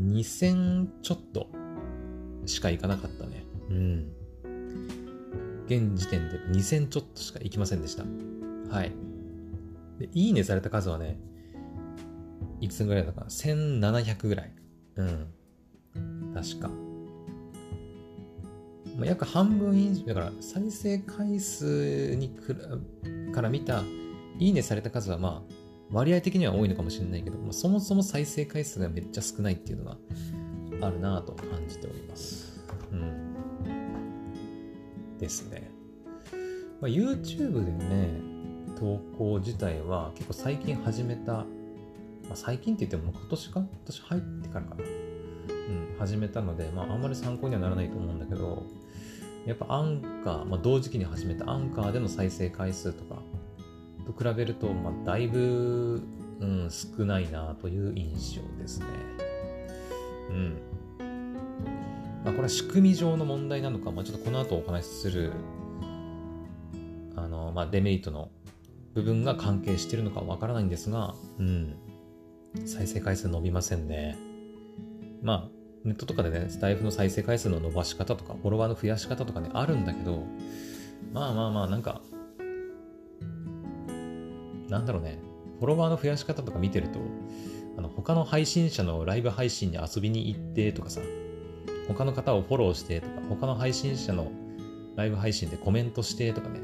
[0.00, 1.48] 2000ちょっと
[2.46, 3.44] しかいかなかったね。
[3.70, 4.12] うん。
[5.66, 8.04] 現時点で2000ちょっとしかいきませんでした。
[8.70, 8.92] はい。
[9.98, 11.18] で、いいねされた数はね、
[12.60, 14.52] いくつぐらいだかな ?1700 ぐらい。
[14.96, 15.26] うん。
[16.34, 16.68] 確か。
[18.96, 23.82] まあ、約半分以上、だから再生回数にくらから見た、
[24.38, 25.52] いいねされた数はまあ、
[25.90, 29.96] 割合的には多いのかもしれないけど、まあ、そもそも再生回数がめっちゃ少ないっていうのが
[30.80, 32.64] あるなぁと感じております。
[32.92, 33.25] うん。
[35.18, 35.70] ですね。
[36.80, 38.20] まあ、YouTube でね、
[38.78, 41.44] 投稿自体は結構最近始めた、ま
[42.32, 43.60] あ、最近って言っても今年か？
[43.60, 44.82] 今年入ってからかな。
[44.82, 48.64] うん、始めたので、まあ、あんまり参考にはならないと思うんだけど、
[49.46, 53.22] やっぱアンカー、まあ、同時期に始めたアンカーでの再生回数とか
[54.04, 56.02] と比べると、まあ、だいぶ、
[56.40, 58.86] うん、少ないなという印象ですね。
[60.30, 60.56] うん。
[62.26, 65.32] まあ、これは仕組み上の問題なのか、まあ、ちょっとこの後お話しする、
[67.14, 68.30] あの、まあ、デメリットの
[68.94, 71.76] 部分が関係してるのかわからないんですが、うん。
[72.64, 74.18] 再生回数伸びませんね。
[75.22, 75.48] まあ、
[75.84, 80.24] ネットとかでね、スタイフの再生回数の伸ばし方とか、フォロワーの増やし方とかね、あるんだけど、
[81.12, 82.00] まあまあまあ、なんか、
[84.68, 85.20] なんだろうね、
[85.60, 86.98] フォロワーの増やし方とか見てると、
[87.78, 91.00] あの、他の配信者のライブ配信に遊びに行ってとかさ、
[91.88, 94.30] 他の方をフォローしてとか、他の配信者の
[94.96, 96.60] ライブ配信でコメントしてとかね、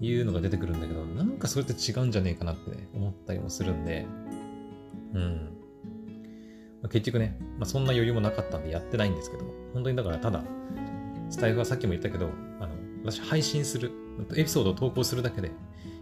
[0.00, 4.06] いうのが出てくるんだけど、なんかそれって違うんじゃねえかなってね、思ったりもするんで、
[5.14, 5.58] うん。
[6.80, 10.44] まあ、結局ね、まあ、そんな余裕もなかったんでやってないんですけど、本当にだからただ、
[11.30, 12.30] スタイフはさっきも言ったけど、
[12.60, 13.92] あの、私配信する、
[14.36, 15.50] エピソードを投稿するだけで、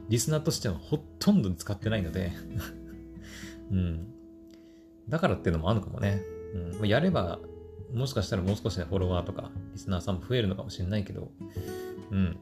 [0.08, 2.30] リスナーとしてはほとんど使ってないので
[3.72, 4.06] うん。
[5.08, 6.22] だからっていうのもあるのかもね。
[6.80, 6.88] うん。
[6.88, 7.40] やれば、
[7.96, 11.30] もしかしたらもう少しね、フォロワーとか、リスナーさんも増えるのかもしれないけど、
[12.10, 12.38] うん。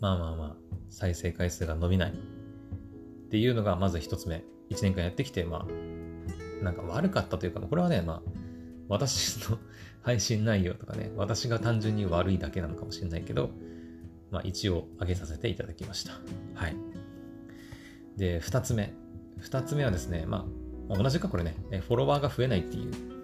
[0.00, 0.56] まあまあまあ、
[0.88, 2.14] 再生回数が伸びないっ
[3.28, 4.42] ていうのがまず一つ目。
[4.70, 8.30] 一年間やってきて、まあ、なんか悪かったというか、これはね、まあ、
[8.88, 9.58] 私の
[10.00, 13.50] 配信内容とかね、私が単純に悪いだけなのかもしれないけど、
[14.30, 16.12] まあ一応上げさせていただきました。
[16.54, 16.76] はい。
[18.16, 18.94] で、二つ目。
[19.38, 20.48] 二つ目はですね、ま
[20.88, 21.54] あ、同じかこれね、
[21.86, 23.19] フォロワーが増えないっていう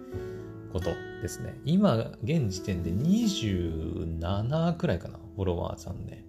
[0.71, 1.59] ことですね。
[1.65, 6.23] 今、現時点で27くらいかな、フォロワーさんね。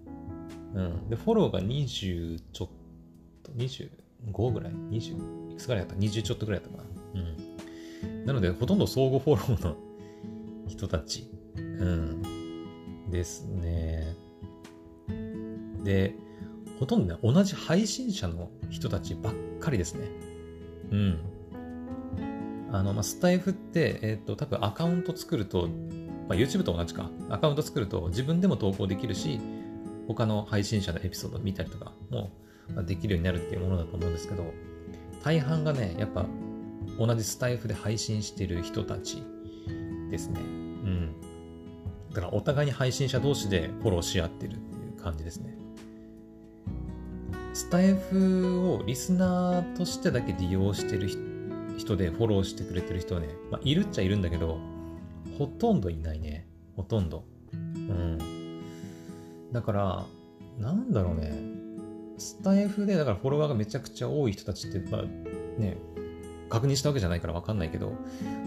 [0.73, 1.09] うん。
[1.09, 2.69] で、フォローが20ちょっ
[3.43, 6.89] と、25ぐらい ?20 いくつぐらいだった ?20 ちょっとぐらいだったかな。
[7.21, 8.25] うん。
[8.25, 9.75] なので、ほとんど相互フォローの
[10.67, 11.29] 人たち。
[11.55, 12.21] うん。
[13.09, 14.15] ですね。
[15.83, 16.13] で、
[16.79, 20.07] ほとんどね、同じ配信者の人たちばっかりですね。
[20.91, 21.19] うん。
[22.71, 25.67] あの、まあ、スタイフって、えっ、ー、と、多分アカウント作ると、
[26.27, 27.09] まあ、YouTube と同じか。
[27.29, 29.39] アカウント作ると自分でも投稿できるし、
[30.07, 32.31] 他の配信者のエピソード見たりとかも
[32.85, 34.43] できるようになるっていうものだと思うんですけど、
[35.23, 36.25] 大半がね、やっぱ
[36.97, 39.23] 同じスタイフで配信してる人たち
[40.09, 40.39] ですね。
[40.39, 41.15] うん。
[42.13, 45.55] だからお互いに配信者同士でフォローし合ってるっていう感じですね。
[47.53, 51.28] スタイフをリスナーとしてだけ利用してる人
[51.79, 54.59] 人でフォローしてくれてる人はね、まあ、いるっちゃいるんだけど、
[55.37, 56.45] ほとんどいないね。
[56.75, 57.23] ほとんど。
[57.53, 58.17] うん。
[59.51, 60.05] だから、
[60.59, 61.31] なんだろうね。
[62.17, 65.03] スタイフで、だからフォロワーがめちゃくちゃ多い人たちって、まあ
[65.59, 65.77] ね、
[66.49, 67.93] 確認したわけじゃないからわかんないけど、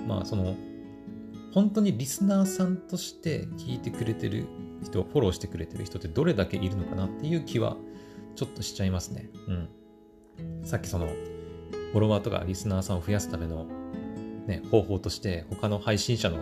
[0.06, 0.54] まあその、
[1.52, 4.46] 本当にリスナーさんとして聞いてくれてる
[4.82, 7.76] 人、フォローしてくれてる人ってどれだけいるのかなっていう気は
[8.36, 9.30] ちょっとしちゃいますね。
[9.48, 10.64] うん。
[10.64, 11.08] さっきその、
[11.92, 13.66] フォロワーとかリスナーさんを増やすための、
[14.46, 16.38] ね、方法として他の配信者の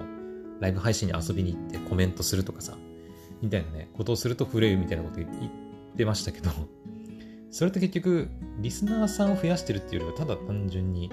[0.60, 2.76] ライブ配信に遊びに行ってコメントするとかさ、
[3.42, 5.30] みたいなね、ことをすると触れるみたいなこと言っ
[5.96, 6.50] てましたけど、
[7.50, 8.28] それって結局、
[8.60, 11.10] リスナーさんを増やしてるっていうよりは、ただ単純に、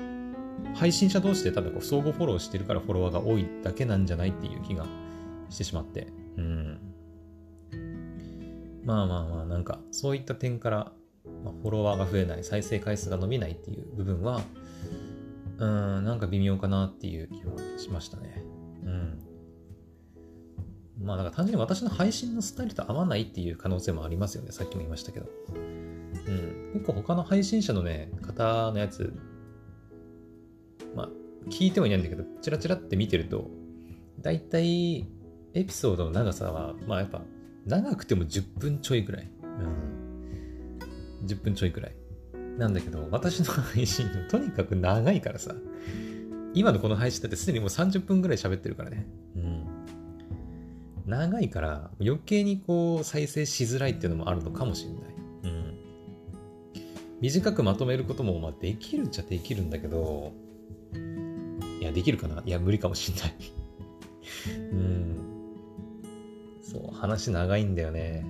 [0.76, 4.86] 配信者同士でただこう相互フォローしてるからフォロワーが多いだけなんじゃないっていう気が
[5.50, 6.08] してしまって。
[6.36, 6.80] うん。
[8.84, 10.92] まあまあまあ、なんか、そういった点から、
[11.44, 14.42] まあ、フォロワーが増えない、再生回数が伸びないっていう部分は、
[15.58, 18.44] うん、なんか微妙かなっていう気はしましたね。
[18.84, 19.20] うん。
[21.04, 24.52] まあ、だから単純に私の配信のスタイルと合わないっていう可能性もありますよね。
[24.52, 25.28] さっきも言いましたけど。
[26.28, 26.72] うん。
[26.74, 29.14] 結構他の配信者のね、方のやつ、
[30.96, 31.10] まあ、
[31.50, 33.50] 聞いてもいないんだけど、チラチラって見てると、
[34.22, 35.08] だいたい
[35.54, 37.22] エピソードの長さは、まあやっぱ、
[37.66, 39.32] 長くても10分ちょいくらい。
[39.44, 40.07] うん。
[41.28, 41.96] 10分ちょいくらい。
[42.58, 45.54] なんだけど、私の配信のとにかく長いからさ、
[46.54, 49.06] 今のこの配信だってすでにもう30分ぐらい喋ってるからね。
[49.36, 49.64] うん。
[51.06, 55.02] 長いから余計にこう再生しづらいっていうのもあるのかもしれない。
[55.44, 55.78] うん。
[57.22, 60.34] 短くまとめることもまあできるっちゃできるんだけど、
[61.80, 62.42] いや、できるかな？
[62.46, 63.36] いや、無理かもしんない。
[64.72, 65.18] うん。
[66.64, 68.26] そう、話長いんだよね。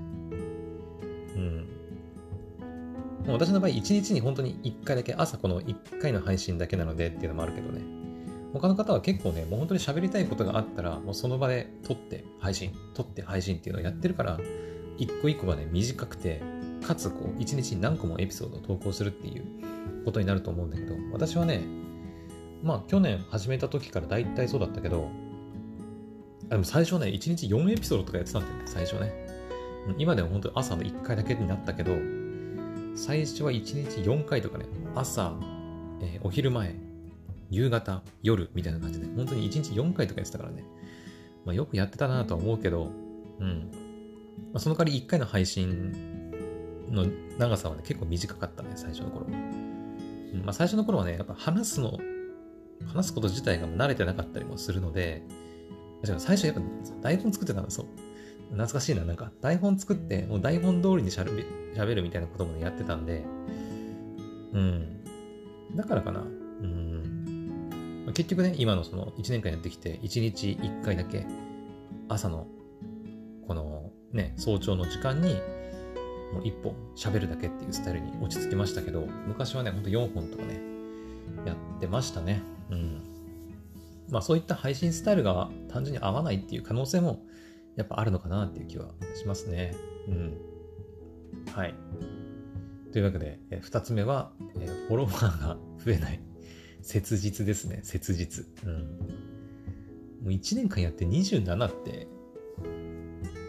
[3.33, 7.81] 私の場合、1日に本当に1回だけ、朝この1回の配信だけなのでっていうのもあるけどね。
[8.53, 14.39] 他の方は結構ね、もう本当に喋りたいことがあったら、もうその場で撮って配信、撮って配信っていうのをやってるから、
[14.97, 16.41] 一個一個がね、短くて、
[16.85, 19.43] かつこう、一日に何個もエピソードを投稿するっていう
[20.05, 21.61] ことになると思うんだけど、私はね、
[22.63, 25.09] まあ去年始めた時から大体そうだったけど、
[26.47, 29.11] あでも最初ね、1日4エピソードとかやってたんだよね、最初ね。
[29.97, 31.93] 今では本当に朝の1回だけになったけど、
[32.97, 35.33] 最初は1日4回とかね、朝、
[36.01, 36.75] えー、お昼前、
[37.51, 40.65] 夕方、夜みたいな感じで、本当に1日4回とかやってたからね。
[41.45, 42.91] まあ、よくやってたなとは思うけど、
[43.39, 43.69] うん。
[44.51, 46.31] まあ、その代わり1回の配信
[46.89, 47.05] の
[47.37, 49.27] 長さはね、結構短かったね、最初の頃。
[49.27, 51.99] うんまあ、最初の頃はね、やっぱ話すの、
[52.87, 55.21] 話すこと自体が慣れてなかったりもするので、
[56.17, 56.61] 最初やっぱ
[57.01, 57.85] 台本作ってたの、そう。
[58.51, 61.31] 懐かしいな、なんか台本作って、もう台本通りにしゃべ
[61.95, 63.23] るみたいなことも、ね、やってたんで、
[64.53, 65.03] うん。
[65.75, 66.21] だからかな。
[66.21, 68.11] うん。
[68.13, 71.25] 結局ね、今のその1年間やってきて、1日1回だけ、
[72.07, 72.47] 朝の、
[73.47, 75.33] このね、早朝の時間に、
[76.33, 80.59] もう1本喋るだけっていうスタイルに落ち着きましたけど、昔はね、ほんと4本とかね、
[81.45, 82.41] やってましたね。
[82.71, 83.01] うん。
[84.09, 87.19] まあそういった配信スタイルが単純に合わないっていう可能性も
[87.77, 89.75] やっぱあるのかなっていう気はしますね。
[90.07, 90.37] うん。
[91.53, 91.75] はい。
[92.91, 96.19] というわけで、え2つ目は、えフォロワーが増えない。
[96.81, 97.81] 切実ですね。
[97.83, 98.45] 切実。
[98.65, 98.71] うん。
[98.71, 98.79] も
[100.25, 102.07] う1年間やって27って、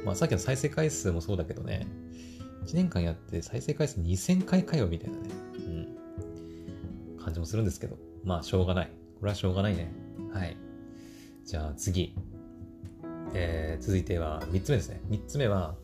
[0.04, 1.86] まあさっきの再生回数もそうだけどね、
[2.66, 5.28] 1年間やって再生回数2000回かよみたいなね、
[7.14, 8.90] うん、感じもするんですけど、まあしょうがない。
[9.18, 9.90] これはしょうがないね。
[10.32, 10.56] はい。
[11.46, 12.14] じゃあ次。
[13.34, 15.00] えー、続いては3つ目ですね。
[15.10, 15.74] 3つ目は、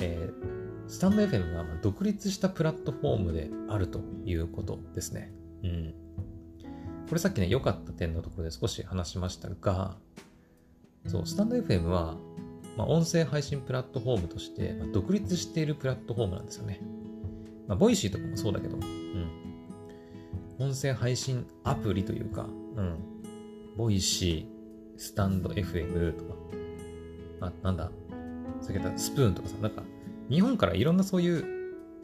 [0.00, 5.32] えー、スタンド FM が独立したプラットフォームであるということですね。
[5.62, 5.94] うん。
[7.08, 9.96] これさっきね、良かった点のところで少し話しましたが、
[11.06, 12.16] そう、スタンド FM は、
[12.76, 16.80] まあ、音声配信プラットフォームとして、まあ、独立しているプラットフォームなんですよね。
[17.66, 19.28] まあ、 Voicy とかもそうだけど、うん。
[20.58, 22.46] 音声配信アプリというか、
[22.76, 22.96] うん。
[23.76, 26.34] Voicy、stand.fm とか、
[27.40, 27.90] あ、なんだ、
[28.60, 29.82] さっき言ったスプーンとかさ、なんか、
[30.28, 31.44] 日本からいろんなそういう、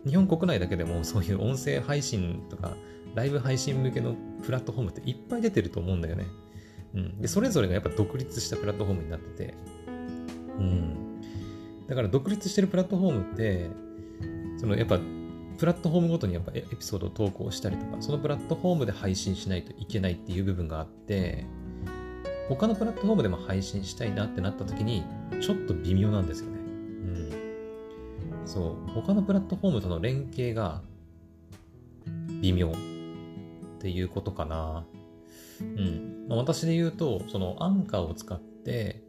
[0.07, 2.77] 日本国内だけでもそういう音声配信とか、
[3.15, 6.27] ライブ配信向けのプラットフォームっていっぱい出てると思うんだよね。
[6.95, 7.21] うん。
[7.21, 9.55] で、それぞれがやっぱ独立したプラットフォームになってて、
[10.59, 11.21] うん。
[11.89, 13.71] だから独立してるプラットフォームって、
[14.59, 14.99] そのやっぱ、
[15.59, 21.47] プラットフォームごとにやっぱエピソードを投稿したりとか、そのプラットフォームで配信しないといけないっていう部分があって、
[22.49, 25.05] 他のプラットフォームでも配信したいなってなった時に、
[25.41, 26.59] ちょっと微妙なんですよね。
[26.59, 28.47] うん。
[28.47, 28.91] そう。
[28.91, 30.83] 他のプラットフォームとの連携が
[32.41, 32.71] 微妙っ
[33.81, 34.87] ていうことかな。
[35.61, 36.27] うん。
[36.29, 39.03] まあ、私で言うと、そのアンカーを使って、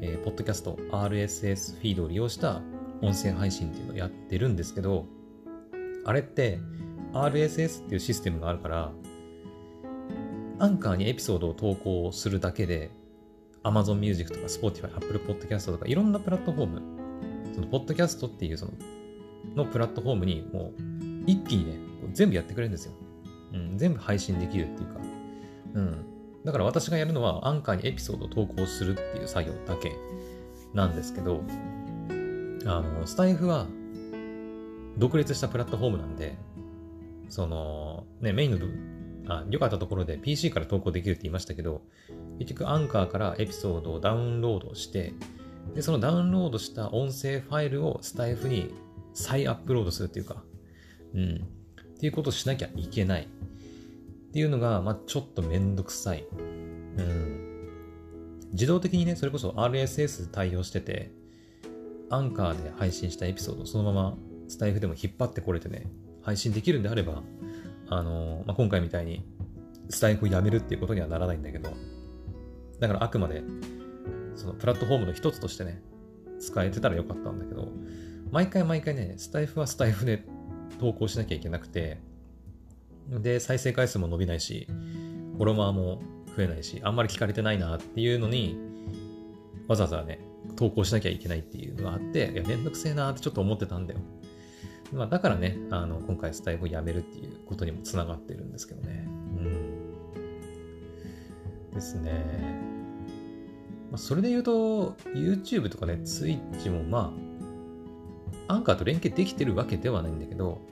[0.00, 2.60] えー、ポッドキャスト RSS フィードを利用した
[3.00, 5.06] 音声配信っていうのをやってるんですけど、
[6.04, 6.58] あれって
[7.12, 8.92] RSS っていうシステムがあるから、
[10.58, 12.90] アンカーにエピソードを投稿するだけで、
[13.64, 16.82] Amazon Music とか Spotify、Apple Podcast とかいろんなプラットフォーム、
[17.54, 18.72] そのポッドキャストっていうその、
[19.54, 20.82] のプラットフォームにもう
[21.26, 21.76] 一気にね、
[22.12, 22.92] 全部やってくれるんですよ。
[23.52, 25.00] うん、全部配信できるっていうか。
[25.74, 26.04] うん。
[26.44, 29.92] だから私がやるのはアンカーにエピソードを投稿するっていう作業だけ
[30.74, 31.42] なんですけど、
[32.66, 33.66] あの、スタイフは
[34.98, 36.36] 独立したプラットフォームなんで、
[37.28, 41.82] その、ね、メインの部分、あ、良かったところで PC から投稿できるって言いましたけど、
[42.38, 45.12] 結局アンカーからエピソードをダウンロードして、
[45.74, 48.74] で、そのダウンロードした音声ファイルをスタイフに
[49.14, 50.42] 再アップロードするっていうか、
[51.14, 51.36] うん。
[51.36, 53.22] っていうことをしなきゃいけない。
[53.22, 56.24] っていうのが、まあちょっとめんどくさい。
[56.32, 57.68] うん。
[58.52, 61.12] 自動的にね、それこそ RSS 対応してて、
[62.10, 64.16] アンカーで配信したエピソードをそのまま
[64.48, 65.86] スタイフでも引っ張ってこれてね、
[66.22, 67.22] 配信できるんであれば、
[67.88, 69.24] あのまあ、今回みたいに
[69.88, 71.70] スタイフをやめるっていうことにはならないんだけど、
[72.82, 73.44] だからあくまで、
[74.34, 75.80] そのプラットフォームの一つとしてね、
[76.40, 77.68] 使えてたらよかったんだけど、
[78.32, 80.24] 毎回毎回ね、スタイフはスタイフで
[80.80, 82.00] 投稿しなきゃいけなくて、
[83.08, 84.66] で、再生回数も伸びないし、
[85.36, 86.02] フォロワーも
[86.36, 88.58] 増えないし、あんまり聞かれてないなっていうのに、
[89.68, 90.18] わざわざね、
[90.56, 94.00] 投稿しなきゃいけないっていうのがあって、いや、めんどくせえなってちょっと思ってたんだよ。
[94.92, 99.04] まあ、だからね、あの、今回スタイフをやめるっていうことにもつながってるんですけどね。
[99.06, 99.72] うん。
[101.72, 102.71] ですね。
[103.92, 107.12] まあ、それで言うと、YouTube とかね、Twitch もま
[108.48, 110.62] あ、アンカーと連携できてるわけではないんだけど、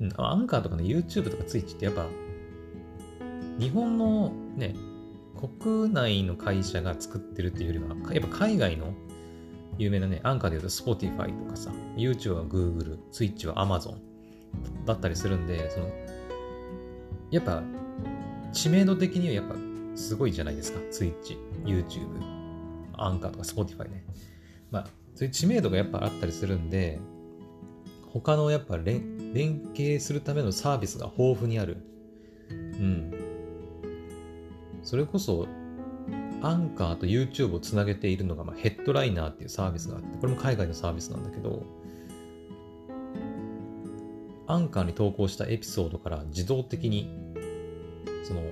[0.00, 2.06] うん、アンカーとかね、YouTube とか Twitch ってやっぱ、
[3.58, 4.76] 日本のね、
[5.36, 8.94] 国内の会社が作ってるっていうよりは、やっぱ海外の
[9.78, 13.96] 有名なね、アンカーで言うと Spotify とかさ、YouTube は Google、Twitch は Amazon
[14.86, 15.90] だったりするんで、その、
[17.32, 17.64] やっぱ、
[18.52, 19.56] 知名度的にはやっぱ
[19.96, 20.78] すごいじゃないですか。
[20.92, 21.36] Twitch、
[21.68, 22.08] YouTube、
[22.94, 24.04] アンカーとか Spotify ね。
[24.70, 26.98] まあ、そういう知名度がやっぱあったりするんで、
[28.12, 31.76] 他のやっぱ連連携するためのサービスが豊富にある。
[32.50, 33.14] うん。
[34.82, 35.46] それこそ、
[36.40, 41.62] アンカーと YouTube をつなげているのが、まあ、ヘッドライナーっていうサービスがあって、これも海外のサービスなんだけど、
[44.46, 47.10] アンカーに投稿したエピソードから自動的に、
[48.24, 48.42] その、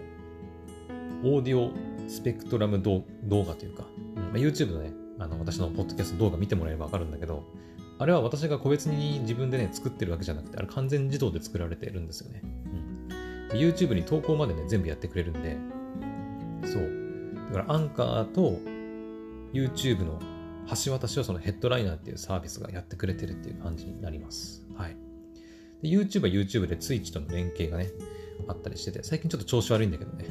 [1.24, 1.72] オーディオ
[2.08, 3.04] スペクトラム動
[3.44, 7.44] 画というか、まあ、YouTube のね、あの私のポッドキャスト動画見てもらえればわかるんだけど、
[7.98, 12.42] あれは私が個別に自分でね、作ってるわけじゃなくて、あれ完全自動で作られてるんですよね。
[13.50, 15.56] うん、YouTube に投稿までね、全部やってくれるんで、
[16.66, 17.06] そう。
[17.52, 18.58] だからアンカーと
[19.52, 20.20] YouTube の
[20.84, 24.66] 橋渡しをそのヘッドライナーっていうサービスがやってくれてるっていう感じになります。
[24.74, 24.96] はい。
[25.82, 27.88] YouTube は YouTube で Twitch との連携がね、
[28.48, 30.26] あったりしてて、最近ちょっと調子悪いんだけどね。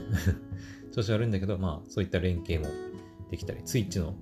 [0.95, 2.73] 調子悪いんだけど、まあ、そういった連携も
[3.29, 4.15] できたり、Twitch の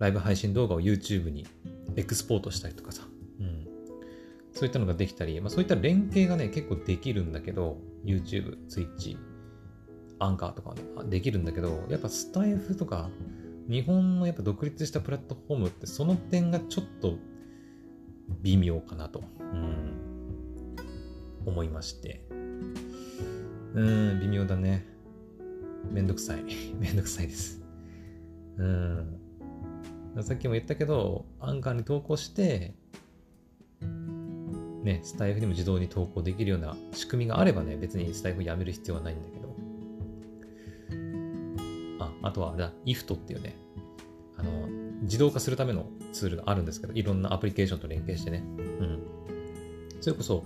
[0.00, 1.46] ライブ配信動画を YouTube に
[1.94, 3.04] エクスポートしたりとかさ、
[3.38, 3.68] うん。
[4.52, 9.16] そういったのができたり、まあそういった連携がね、結構できるんだけど、YouTube、Twitch、
[10.18, 13.08] アンカーとかね、できるんだけど、やっぱスタイフとか、
[13.70, 17.16] 日本のやっぱ独立したプラットフォームってその点がちょっと
[18.42, 20.76] 微妙かなと、うん、
[21.46, 22.26] 思いまして。
[23.74, 24.95] うん、微妙だね。
[25.90, 26.44] めんどくさい。
[26.78, 27.62] めんどくさいです。
[28.58, 29.20] うん。
[30.22, 32.74] さっきも言ったけど、アンカーに投稿して、
[34.82, 39.46] ね、スタイフにも自動に投稿できるような仕組みがあればね、別にスタイフやめる必要はないんだけど。
[41.98, 43.56] あ、あとはあれだ、IFT っていうね、
[44.36, 44.68] あの、
[45.02, 48.44] 自動化するためのツールがあるんですけど、いろんなアプリケーションと連携してね。
[48.58, 49.02] うん。
[50.00, 50.44] それこそ、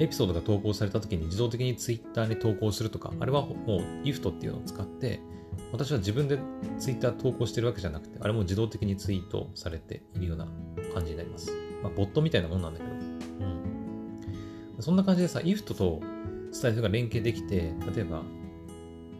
[0.00, 5.20] エピソードが投稿された時に自動的に Twitter に投稿するとか、あれはもう IFT っていうのを使って、
[5.72, 6.38] 私は自分で
[6.78, 10.46] Twitter 投稿してるわけじゃなくて、あれも自動的にツイートされているような
[10.94, 11.52] 感じになります。
[11.82, 12.90] まあ、ボットみたいなもんなんだけど。
[12.90, 14.82] うん。
[14.82, 16.00] そんな感じでさ、IFT と
[16.52, 18.22] スタイフが連携できて、例えば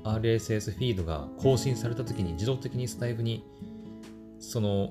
[0.05, 3.45] RSS フィードが更新された時に自動的にスタイフに
[4.39, 4.91] その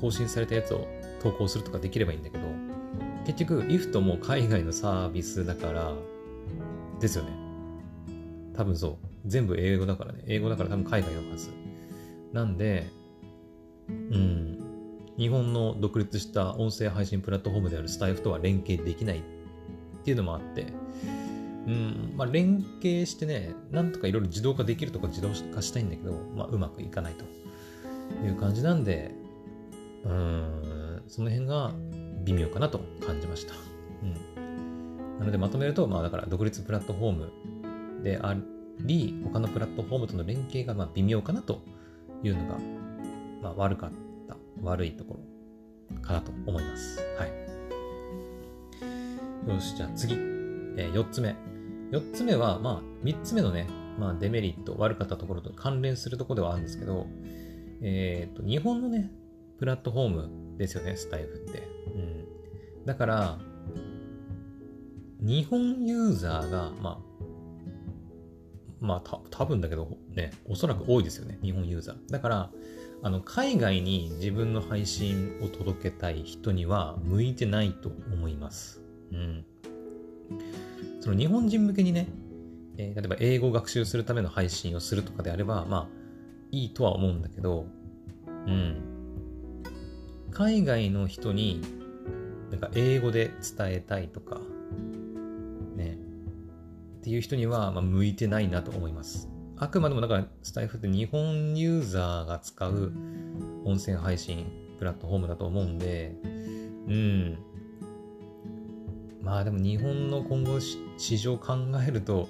[0.00, 0.86] 更新されたやつを
[1.22, 2.44] 投稿するとかできればいいんだけど、
[3.26, 5.92] 結局 IFT も海外のサービスだから、
[7.00, 7.30] ですよね。
[8.56, 8.96] 多分そう。
[9.26, 10.22] 全部英語だからね。
[10.26, 11.50] 英語だから多分海外のはず。
[12.32, 12.90] なんで、
[13.88, 14.58] うん。
[15.16, 19.22] 日本の独立した音声配信プラットフォームであるスタイフとは連携できないっ
[20.04, 20.66] ていうのもあって、
[21.66, 27.24] うん、まあ連携してね、なんとかいろいろ自動化できるとか自動化したいんだけど、まあうまくいかないと
[28.26, 29.14] いう感じなんで、
[30.04, 31.72] うん、その辺が
[32.24, 33.54] 微妙かなと感じました。
[34.02, 35.18] うん。
[35.18, 38.36] なのでまとめると、まあだから独立プラットフォームであ
[38.80, 41.62] り、他のプラットフォームとの連携がまあ微妙かなと
[42.22, 42.58] いうのが、
[43.42, 43.90] まあ、悪かっ
[44.28, 45.18] た、悪いとこ
[45.92, 47.00] ろかなと思います。
[47.18, 47.44] はい。
[49.48, 51.36] よし、じゃあ次、えー、4つ目。
[51.90, 53.68] 4つ目は、まあ、3つ目のね、
[53.98, 57.06] まあ、デメリット、悪かったところと関連するところではあるんですけど、
[57.82, 59.10] えっ、ー、と、日本のね、
[59.58, 61.68] プラットフォームですよね、スタイフって。
[61.94, 62.13] うん。
[62.84, 63.38] だから、
[65.20, 66.98] 日本ユーザーが、まあ、
[68.80, 71.96] まあた多分だけどね、おそらく多いですよね、日本ユーザー。
[72.10, 72.50] だから、
[73.02, 78.82] あの、海外に自分の配信を届けたい人には向いてないと思います。
[79.12, 79.44] うん。
[81.00, 82.08] その日本人向けにね、
[82.76, 85.88] えー、例えば英語を学習するための配信をするとかであれば、まあ、
[86.50, 87.66] いいとは思うんだけど、
[88.46, 88.76] うん。
[90.30, 91.60] 海外の人に、
[92.50, 94.40] なんか英語で伝えたいとか、
[95.76, 95.98] ね、
[96.98, 99.28] っていう人には、まあ、向いてないなと思います。
[99.56, 102.92] あくまでもだからスタイフって日本ユーザーが使う
[103.64, 104.46] 音声配信
[104.78, 106.16] プラットフォームだと思うんで、
[106.88, 107.38] うん。
[109.22, 110.60] まあでも日本の今後
[110.98, 112.28] 市場考えると、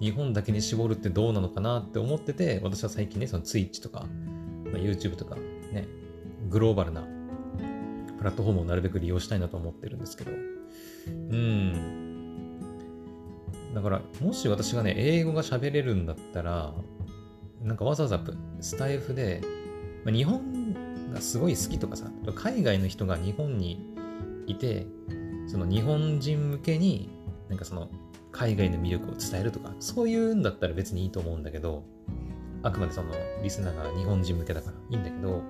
[0.00, 4.06] 日本だけに絞るってどうなのかなって思ってて、私は最近ね、その Twitch とか、
[4.64, 5.36] まあ、YouTube とか
[5.72, 5.86] ね、
[6.50, 7.06] グローバルな
[8.24, 12.58] プラットフォームをなるべく利用したいなと思ってるんですけど、うん。
[13.74, 16.72] だから、もし私がね、英語が喋れるんだったら、
[17.62, 18.18] なんかわざわざ
[18.60, 19.42] スタイフで、
[20.06, 20.72] まあ、日本
[21.12, 23.94] がすごい好きとかさ、海外の人が日本に
[24.46, 24.86] いて、
[25.46, 27.10] その日本人向けに、
[27.50, 27.90] なんかその
[28.32, 31.84] 海外の魅力を伝えるとか、そういうんだったら別にいいと思うんだけど、
[32.62, 33.12] あくまでその
[33.42, 35.42] リスナーが日本人向けだからいいんだけど、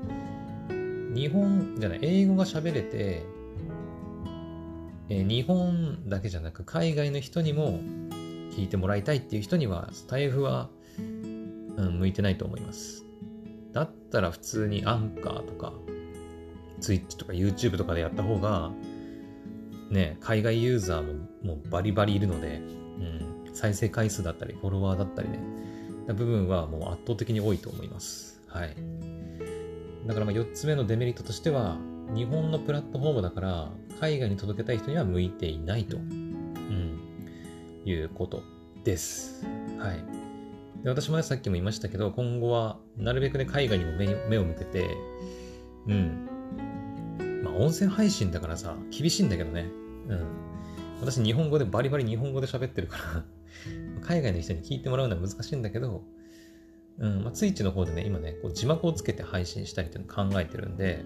[1.15, 3.23] 日本じゃない、英語が喋れて、
[5.09, 7.81] えー、日本だけじゃなく海外の人にも
[8.53, 13.05] 聞いてもらいたいっていう人には、スタイフは、うん、向いてないと思います。
[13.73, 15.73] だったら普通にアンカーとか、
[16.81, 18.73] Twitch とか YouTube とかでやった方が、
[19.91, 25.39] ね、海外ユーザーももうバリバリいるので、うん、再生回数だったり、フォロワーだったりね、
[26.09, 28.41] 部分はもう圧倒的に多いと思います。
[28.49, 28.77] はい。
[30.07, 31.79] だからまあ4つ目のデメリットとしては、
[32.15, 37.01] 日本のプラットフォームだから、海外に届けたい人には向いていないと、うん、
[37.85, 38.43] いうこと
[38.85, 39.47] です。
[39.79, 40.05] はい。
[40.83, 44.91] で私もさっきも言いましたけど、今後はなるべくね、海外にも目を向けて、
[45.87, 46.29] うん。
[47.43, 49.71] まあ、音声配信だからさ、厳しいんだけどね。
[50.09, 50.27] うん。
[51.01, 53.25] 私、日本語でバリバリ日本語で喋ってるから
[54.07, 56.05] 海外の人に聞いてもらうのは難しいんだけど、
[56.99, 61.05] うん、まあ、ツイッチの方でね、今ね、こう字幕をつけて配信したりっていうのを考えてるんで、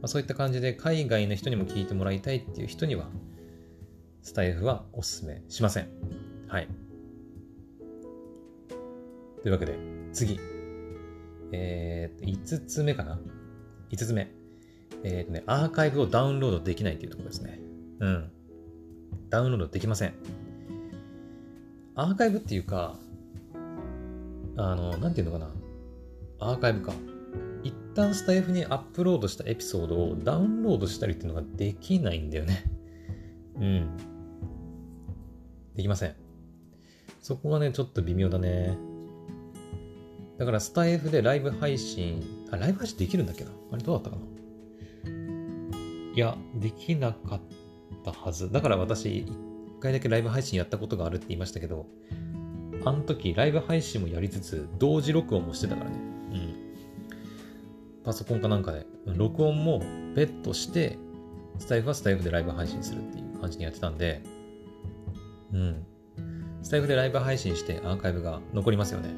[0.00, 3.08] まあ、そういった感じで海外の人にも聞いてもらいたいっていう人には、
[4.22, 5.88] スタイフはおすすめしません。
[6.48, 6.68] はい。
[9.42, 9.76] というわけで、
[10.12, 10.38] 次。
[11.52, 13.20] えー、5つ目かな
[13.90, 14.32] ?5 つ目。
[15.04, 17.60] えっ、ー、とね、アーカイブをダウンロードできないというところですね。
[18.00, 18.32] うん。
[19.28, 20.14] ダウンロードできません。
[21.94, 22.96] アーカイブっていうか、
[24.56, 25.50] あの、なんていうのかな。
[26.38, 26.92] アーカイブか。
[27.62, 32.64] 一旦スタイフにアップロードしたエピソードをダウンロードしたりっていうのができないんだよね。
[33.56, 33.96] うん。
[35.74, 36.14] できません。
[37.20, 38.76] そこがね、ちょっと微妙だね。
[40.38, 44.22] だからスタイフでライブ配信、あ、ライブ配信できるんだっけなあれどうだったかな
[46.14, 47.40] いや、できなかっ
[48.04, 48.50] たはず。
[48.50, 49.32] だから私、一
[49.80, 51.86] 回だけライブ配信やったことがあるって言いましたけど、
[52.84, 55.96] あの時ライブ配信もやりつつ、同時録音もしてたからね。
[55.96, 56.54] うん。
[58.04, 59.80] パソコンかなんかで、録音も
[60.14, 60.98] ベットして、
[61.58, 64.22] スタイフはスタイフでライブ配信するっていう感じにやってたんで、
[65.52, 65.86] うん。
[66.62, 69.10] スタイフでライブ配信してアーカイブが残りますよね。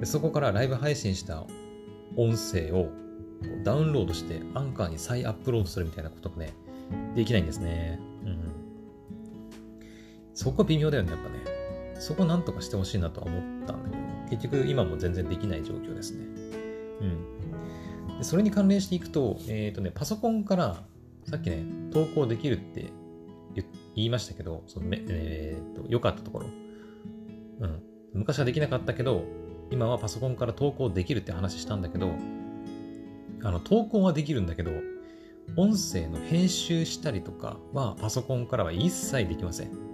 [0.00, 1.44] でそこからライブ配信した
[2.16, 2.88] 音声を
[3.64, 6.52] ダウンロードしてアンカーに再アップロードするみたいなことがね、
[7.14, 8.00] できないんですね。
[8.24, 8.38] うん。
[10.34, 11.57] そこは微妙だよね、やっぱね。
[11.98, 16.26] そこなんとかしてほしいなとは思ったんだけど、結局今も全然できない状況ですね。
[17.00, 18.18] うん。
[18.18, 20.82] でそれに関連していくと、えっ、ー、とね、パソコンから
[21.24, 22.92] さっきね、投稿できるって
[23.94, 26.46] 言いましたけど、そのえっ、ー、と、良かったところ。
[27.60, 27.82] うん。
[28.14, 29.24] 昔はできなかったけど、
[29.70, 32.12] 今はパソコンから投稿できるって話したんだけど、
[33.42, 34.70] あの、投稿はできるんだけど、
[35.56, 39.87] 音声の編集したりとかはパソコンからは一切できません。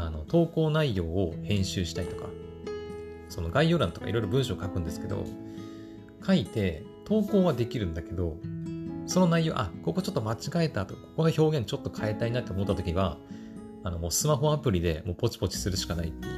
[0.00, 2.26] あの、投稿内容を編集したりとか、
[3.28, 5.24] その概要欄とかいろいろ文章を書くんですけど、
[6.26, 8.36] 書いて投稿はできるんだけど、
[9.06, 13.18] その内容、あ、ここちょっと間違えたと、ここの表現ちょっと変えたいなって思った時は、
[13.82, 16.34] あの、もうスマホアプリでもうポチポチするしかないっていう。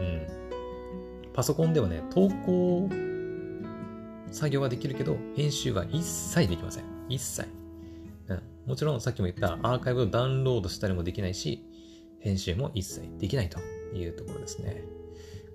[0.00, 1.32] うん。
[1.32, 2.88] パソコンではね、投稿
[4.30, 6.84] 作業はできるけど、編集は一切できません。
[7.08, 7.48] 一切。
[8.28, 8.42] うん。
[8.66, 11.64] もちろんさっきも言ったアーカイブをダウンロードしたりもできないし、
[12.20, 13.60] 編集も一切できないと
[13.94, 14.84] いうところですね。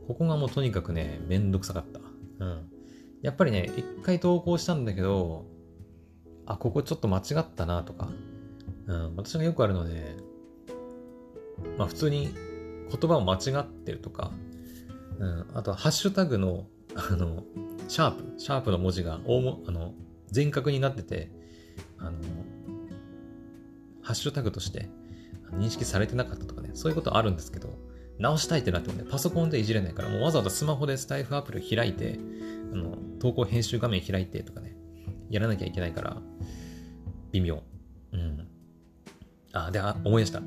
[0.07, 1.99] ここがもうとにかくね、めんどくさかった。
[2.39, 2.69] うん。
[3.21, 5.45] やっぱりね、一回投稿したんだけど、
[6.45, 8.09] あ、ここちょっと間違ったなとか、
[8.87, 10.15] うん、私がよくあるので、
[11.77, 12.29] まあ普通に
[12.89, 14.31] 言葉を間違ってるとか、
[15.19, 17.43] うん、あとはハッシュタグの、あの、
[17.87, 19.93] シャープ、シャープの文字が大も、あの、
[20.31, 21.31] 全角になってて、
[21.99, 22.17] あの、
[24.01, 24.89] ハッシュタグとして
[25.53, 27.69] 認識されてなかったとかね、そういうことあるんですけど、
[28.19, 32.19] 直したいってなってもね、パソコンでいじれないから、もうわざわざスマホでスタイフアプリ開いて、
[32.71, 34.75] あの、投稿編集画面開いてとかね、
[35.29, 36.17] やらなきゃいけないから、
[37.31, 37.63] 微妙。
[38.13, 38.47] うん。
[39.53, 40.41] あ、で、あ、思い出した。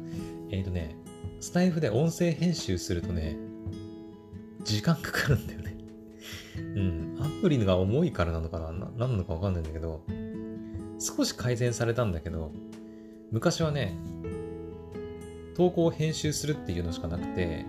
[0.51, 0.97] えっ、ー、とね、
[1.41, 3.37] スタイフで音声編集するとね、
[4.63, 5.77] 時間かかるんだよね。
[6.57, 7.17] うん。
[7.21, 8.73] アプリが重いからなのかな？
[8.73, 10.03] な何なのかわかんないんだけど、
[10.99, 12.53] 少し改善されたんだけど、
[13.31, 13.95] 昔はね、
[15.55, 17.65] 投稿を編集するっていうのしかなくて、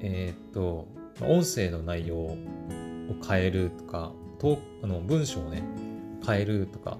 [0.00, 0.88] えー、っと、
[1.20, 2.36] 音声の内容を
[3.26, 4.12] 変えるとか、
[4.82, 5.62] あの文章をね、
[6.26, 6.98] 変えるとか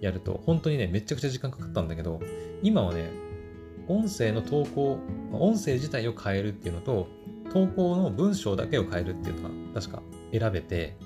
[0.00, 2.20] やると、本当にね、めちゃくちゃ時間かかったんだけど、
[2.62, 3.10] 今はね、
[3.88, 4.98] 音声の投稿、
[5.32, 7.08] 音声自体を変えるっていうのと、
[7.52, 10.96] 投稿の文章だけを変えるっていうのが確か選べて、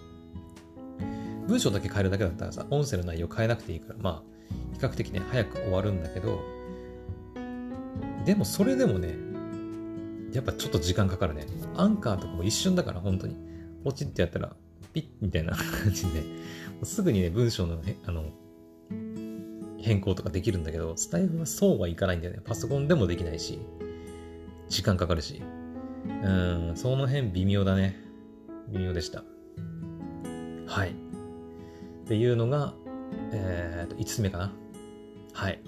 [1.47, 4.22] 文章だけ変えるだけだったらさ、音声の内容変えなくていいから、まあ、
[4.74, 6.41] 比較的ね、早く終わるんだけど、
[8.29, 9.14] でもそれでもね、
[10.35, 11.47] やっぱちょっと時間かかるね。
[11.79, 13.35] アンカーとかも一瞬だから、本当に。
[13.83, 14.55] ポチってやったら、
[14.93, 16.26] ピッみたいな感じで、ね
[16.83, 18.26] すぐにね、文章のあの
[19.79, 22.43] 変更とかできるんだけど、スタイフはそうはいかないんだよね。
[22.45, 23.61] パソコンでもできないし、
[24.68, 25.43] 時間かかるし。
[26.05, 27.97] うん、その辺微妙だね。
[28.68, 29.24] 微妙でした。
[30.66, 30.91] はい。
[30.91, 30.93] っ
[32.07, 32.74] ていうのが、
[33.33, 34.53] えーと、5つ目かな。
[35.33, 35.62] はい。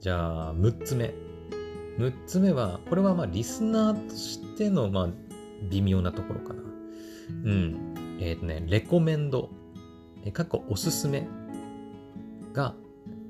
[0.00, 1.25] じゃあ、6つ目。
[1.98, 5.08] 6つ目は、これはまあリスナーとしてのまあ
[5.70, 6.62] 微妙なところかな。
[6.62, 8.18] うん。
[8.20, 9.50] えっ、ー、とね、レコメンド、
[10.24, 11.26] え過去おすすめ
[12.52, 12.74] が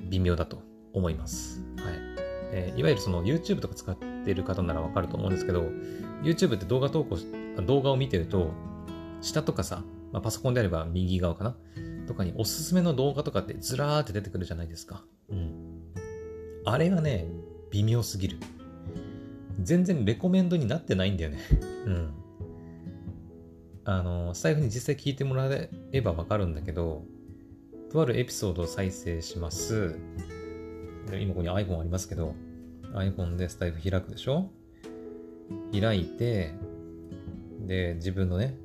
[0.09, 0.63] 微妙だと
[0.93, 1.63] 思います。
[1.77, 2.17] はい。
[2.53, 5.63] えー、いわゆるその YouTube とか使ってる方ならわかると思うんですけど、
[6.23, 7.17] YouTube って動画投稿
[7.67, 8.51] 動画を見てると、
[9.21, 11.57] 下とかさ、まあ、パソコンであれば右側かな？
[12.07, 15.05] とかにおすすめの動画とかってずらーって出てくるじゃないですか。
[15.29, 15.83] うん。
[16.65, 17.27] あれがね、
[17.71, 18.39] 微妙すぎる。
[19.67, 21.39] 全然レコメンドになってないんだよね。
[21.87, 22.11] うん。
[23.85, 25.49] あの、スタイフに実際聞いてもら
[25.93, 27.05] えばわかるんだけど、
[27.91, 29.97] とあるエピソードを再生します。
[31.21, 32.35] 今ここに iPhone ありますけど、
[32.95, 34.51] iPhone でスタイフ開くでしょ？
[35.73, 36.53] 開いて、
[37.67, 38.57] で、自分のね、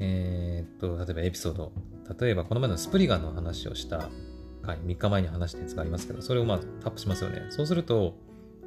[0.00, 1.72] えー、っと、例えばエピソード、
[2.20, 4.10] 例えばこの前のスプリガンの話をした
[4.62, 7.46] 回、3日前に話したやつがありますけど、それをまあタップしますよね。
[7.50, 8.16] そうすると、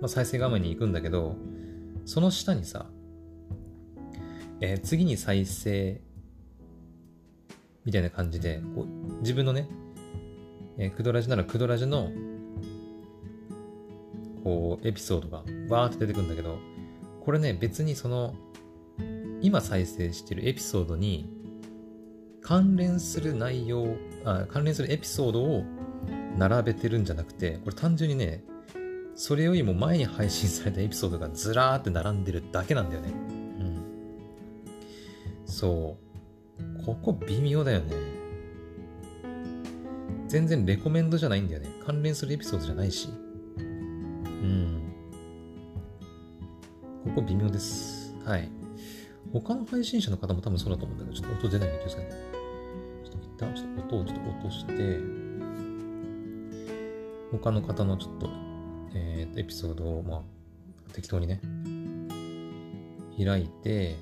[0.02, 1.36] まあ、再生画面に行くんだけど、
[2.06, 2.88] その下にさ、
[4.62, 6.02] えー、次に再生
[7.86, 9.68] みたいな感じで、こう自分のね、
[10.78, 12.12] えー、クドラジならクドラジの、
[14.44, 16.58] こう、エピソードがバーって出てくるんだけど、
[17.22, 18.36] これね、別にその、
[19.42, 21.30] 今再生してるエピソードに
[22.42, 25.64] 関連する内容あ、関連するエピソードを
[26.38, 28.44] 並べてるんじゃなくて、これ単純にね、
[29.16, 33.10] それよりも前に配信されたエピソードがずらーって並んでるだけなんだよね。
[33.10, 33.14] う
[33.64, 33.82] ん。
[35.46, 35.98] そ
[36.60, 36.86] う。
[36.86, 37.94] ここ微妙だよね。
[40.28, 41.70] 全然レコメンドじゃないんだよね。
[41.86, 43.08] 関連するエピソードじゃないし。
[43.58, 44.82] うん。
[47.06, 48.14] ここ微妙です。
[48.26, 48.50] はい。
[49.32, 52.12] 他の配信者の方も多分そうだと思うんだけど、ちょっと音出ないでくださいね。
[53.06, 55.00] ちょっと一旦ちょっと音をちょっと落として、
[57.32, 58.45] 他の方のちょっと
[58.96, 61.42] えー、エピソードを、まあ、適当にね、
[63.18, 63.98] 開いて、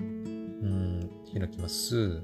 [0.00, 2.22] うん、開きます。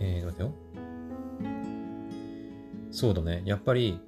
[0.00, 0.52] えー、待てよ。
[2.90, 3.42] そうだね。
[3.44, 4.00] やっぱり、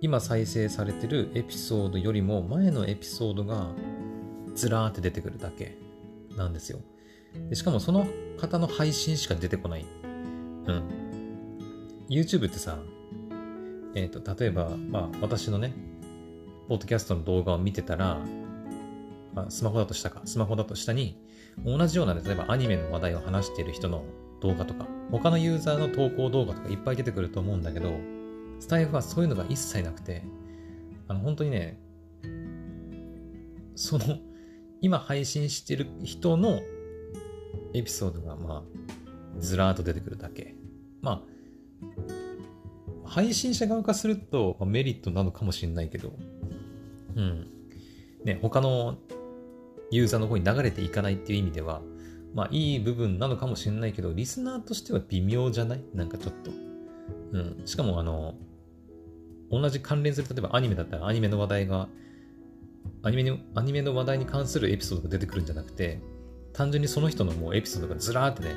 [0.00, 3.68] 今再生されてるエピソードよりも前のエピソードが
[4.54, 5.78] ずらーって出てくるだけ
[6.36, 6.80] なんですよ。
[7.48, 8.06] でしかもその
[8.38, 9.86] 方の配信しか出てこない。
[10.66, 10.82] うん。
[12.08, 12.78] YouTube ってさ、
[13.94, 15.74] え、ー、と、例えば、まあ、私のね、
[16.68, 18.18] ポッドキャストの動画を見てたら、
[19.34, 21.18] まあ、スマホだとしたか、スマホだと下に、
[21.64, 24.04] 同じような、例えばアニメの話題を話している人の
[24.40, 27.92] 動画とか、他のユーザーの投稿動画とかいっぱい出てくると思うんだけど、
[28.60, 30.22] スタイフはそういうのが一切なくて、
[31.08, 31.80] あの、本当にね、
[33.74, 34.18] その、
[34.80, 36.60] 今配信してる人の
[37.74, 40.54] エピソードが、まあ、ずらーっと出てくるだけ。
[41.02, 41.33] まあ、
[43.14, 46.12] 配信者側からすると、まあ、メリットなのかもしれないけど、
[47.14, 47.46] うん。
[48.24, 48.98] ね、他の
[49.92, 51.80] ユーザーの方に流れていかないっていう意味では、
[52.34, 55.84] まあいい部分なのかもしれないけど、リスナーとしては微妙じゃない？
[55.94, 56.50] なんかちょっと。
[57.34, 57.62] うん。
[57.66, 58.34] しかもあの、
[59.48, 61.88] 同じ関連する、例えばアニメだったらアニメの話題が、
[63.04, 66.00] アニメの、アニメの話題に関するエピソードが出てくるんじゃなくて、
[66.52, 68.56] 単純にその人のもうエピソードがずらーってね、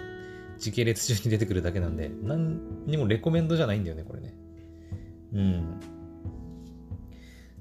[0.58, 4.34] 時系列中に出てくるだけなんで、何にもレコメンドじゃないんだよね、これね。
[5.34, 5.80] うん。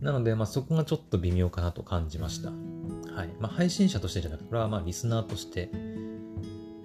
[0.01, 2.51] なので、まあ、そこがちょっと微妙かなと感じました。
[2.51, 3.31] はい。
[3.41, 5.71] まあ、配信者としてじゃなくて、これはまあ、リスナーとして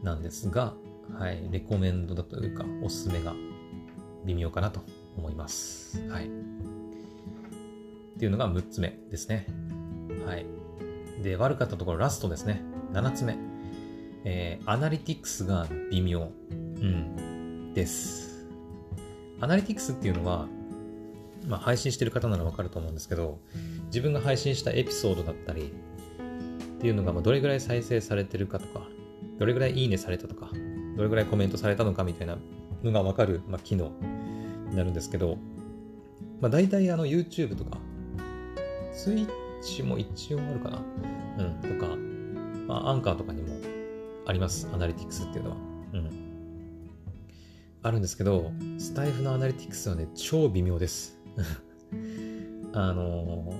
[0.03, 0.73] なんですが、
[1.17, 1.47] はい。
[1.51, 3.34] レコメンドだというか、おすすめが
[4.25, 4.82] 微妙かなと
[5.17, 6.07] 思います。
[6.07, 6.27] はい。
[6.27, 6.29] っ
[8.17, 9.47] ていうのが6つ目ですね。
[10.25, 10.45] はい。
[11.21, 12.63] で、悪かったところ、ラストですね。
[12.93, 13.38] 7つ目。
[14.23, 16.32] えー、アナリティクスが微妙。
[16.49, 17.73] うん。
[17.73, 18.47] です。
[19.39, 20.47] アナリティクスっていうのは、
[21.48, 23.39] まあ、配信してる方ならわかると思うんですけど、
[23.88, 25.74] 自分が配信したエピソードだったり
[26.78, 28.88] っていうのが、まあどれぐらい再生されてるかとか、
[29.39, 30.50] どれぐらいいいねされたとか、
[30.96, 32.38] どれぐらいコメントされたのかみたいな
[32.84, 33.92] のがわかる、まあ、機能
[34.70, 35.38] になるんですけど、
[36.39, 37.78] まあ、大体あの YouTube とか、
[38.94, 40.84] Twitch も一応あるかな
[41.39, 41.96] うん、とか、
[42.68, 43.56] まあ、アンカーとかにも
[44.26, 45.56] あります、アナリティクスっていうのは。
[45.94, 46.10] うん。
[47.84, 51.20] あるんですけど、スタイフのアナリティクスはね、超微妙です。
[52.74, 53.54] あの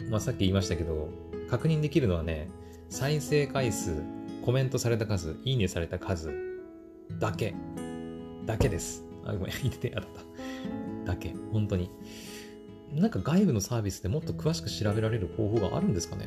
[0.00, 1.08] ー、まあ、さっき言いましたけど、
[1.48, 2.48] 確認できるのはね、
[2.88, 4.02] 再生回数、
[4.44, 6.32] コメントされた数、いいねされた数
[7.18, 7.54] だけ。
[8.46, 9.04] だけです。
[9.24, 10.10] あ、ごめん、言って当たっ
[11.04, 11.12] た。
[11.12, 11.34] だけ。
[11.52, 11.90] 本当に。
[12.92, 16.26] なんか外部のサービスでもっと詳しく調べられる方法があるんですかね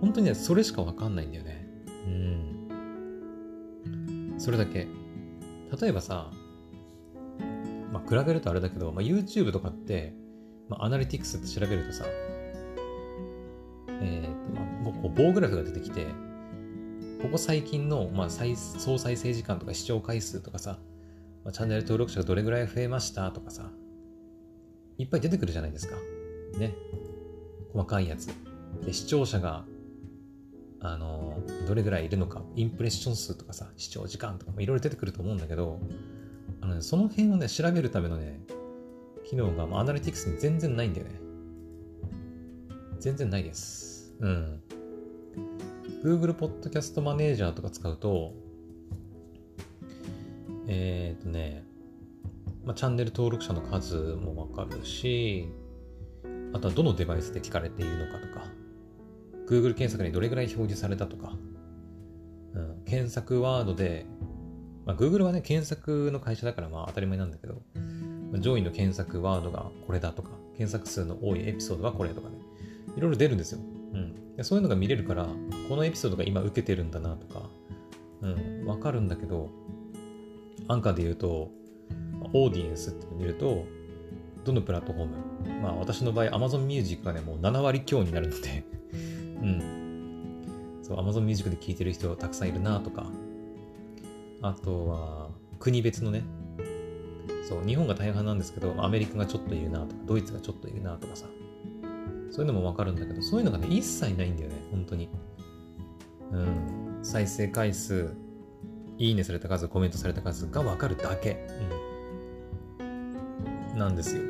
[0.00, 1.66] 本当にね、それしかわかんないんだよね。
[2.06, 4.34] うん。
[4.38, 4.86] それだけ。
[5.80, 6.30] 例えばさ、
[7.94, 10.14] まあ、比べるとあれだけど、まあ、YouTube とかって、
[10.68, 12.04] まあ、アナリティクスって調べるとさ、
[13.88, 16.06] えーとまあ、こう棒グラフが出てきて、
[17.22, 20.80] ここ最近の、まあ、再総再生時間とか視聴回数とかさ、
[21.44, 23.70] まあ、チャンネル登録者がどれぐらい増えましたとかさ、
[24.98, 25.94] いっぱい出てくるじゃないですか。
[26.58, 26.74] ね。
[27.72, 28.26] 細かいやつ。
[28.84, 29.64] で、視聴者が、
[30.80, 31.38] あの、
[31.68, 35.78] どれぐらいいるのか、インプレッション数とかさ、視聴時間とかもいろいろ出てくると思うんだけど、
[36.64, 38.40] あのね、その辺をね、調べるためのね、
[39.26, 41.20] 機能が、まあ、アナリティクスに全然ないんだよね。
[43.00, 44.14] 全然ないです。
[44.18, 44.60] うん。
[46.02, 48.32] Google Podcast Manager とか使うと、
[50.66, 51.64] えっ、ー、とね、
[52.64, 55.46] まあ、チャンネル登録者の数もわかるし、
[56.54, 58.46] あとはどのデバイスで聞かれているのかとか、
[59.48, 61.36] Google 検索にどれぐらい表示されたとか、
[62.54, 64.06] うん、検索ワードで
[64.86, 67.62] まあ、Google はね、検索の会社だからまあ当たり前なんだけど、
[68.32, 72.36] まあ、上位の検索ワードがこれだとか、検索数の多いエピソードはこれとかね、
[72.96, 73.60] いろいろ出るんですよ。
[73.92, 74.44] うん。
[74.44, 75.26] そういうのが見れるから、
[75.68, 77.48] このエピソードが今受けてるんだなとか、
[78.22, 79.50] うん、わかるんだけど、
[80.68, 81.50] アンカーで言うと、
[82.32, 83.64] オーディエンスって見ると、
[84.44, 88.64] どのプラットフォームまあ私の場合 Amazon Music がね、もう7割強になるので
[89.42, 90.80] うん。
[90.82, 93.06] そう、Amazon Music で聴いてる人たくさんいるなとか、
[94.44, 96.22] あとは国別のね、
[97.48, 101.24] そう、日本が大半なんですけど、アメリカがちょっといるなとか、ドイツがちょっといるなとかさ、
[102.30, 105.08] そういうのもわかるんだけど、そういうのがね、一切ないんだよね、本当に。
[106.30, 106.98] うん。
[107.02, 108.10] 再生回数、
[108.98, 111.46] いいねされた数、コメントされた数がわかるだけ。
[112.80, 112.82] う
[113.74, 113.78] ん。
[113.78, 114.22] なんですよ。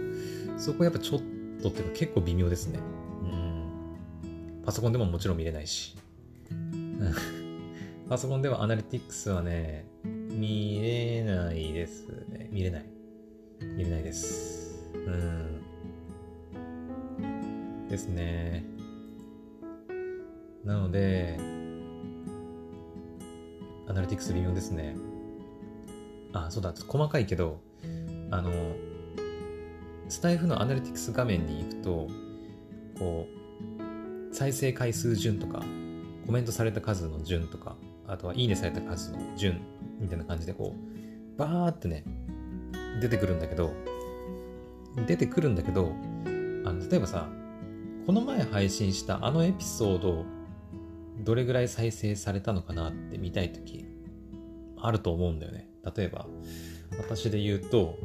[0.58, 1.20] そこやっぱちょっ
[1.60, 2.78] とっていうか結構微妙ですね。
[3.22, 4.62] うん。
[4.64, 5.96] パソコンでももちろん見れないし。
[8.08, 9.92] パソコンではアナリティクスはね、
[10.34, 12.48] 見れないですね。
[12.50, 12.86] 見れない。
[13.76, 14.90] 見れないです。
[14.94, 15.62] うん。
[17.88, 18.64] ですね。
[20.64, 21.38] なので、
[23.86, 24.96] アナリティクス微妙ですね。
[26.32, 27.60] あ、そうだ、細かいけど、
[28.30, 28.50] あの、
[30.08, 32.08] スタイフのアナリティクス画面に行くと、
[32.98, 33.28] こ
[34.30, 35.62] う、再生回数順とか、
[36.26, 37.76] コメントされた数の順とか、
[38.08, 39.60] あとはいいねされた数の順
[39.98, 42.04] みたいな感じでこう、バーってね、
[43.00, 43.72] 出てくるんだけど、
[45.06, 45.92] 出てくるんだけど、
[46.64, 47.28] あの例えばさ、
[48.06, 50.24] この前配信したあのエピソード、
[51.20, 53.86] どれぐらい再生されたのかなって見たいとき、
[54.76, 55.68] あると思うんだよね。
[55.96, 56.26] 例えば、
[56.98, 57.98] 私で言うと、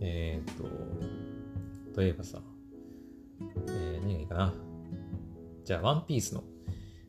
[0.00, 0.58] えっ、ー、
[1.94, 2.40] と、例えばさ、
[3.68, 4.54] えー、何がいいかな。
[5.64, 6.42] じゃあ、ワンピースの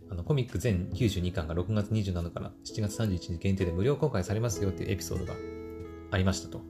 [0.10, 5.34] あのコミック全92巻が6月27日から7月31日限定で無料公開されますよっていうエピソードが
[6.12, 6.62] ありましたと。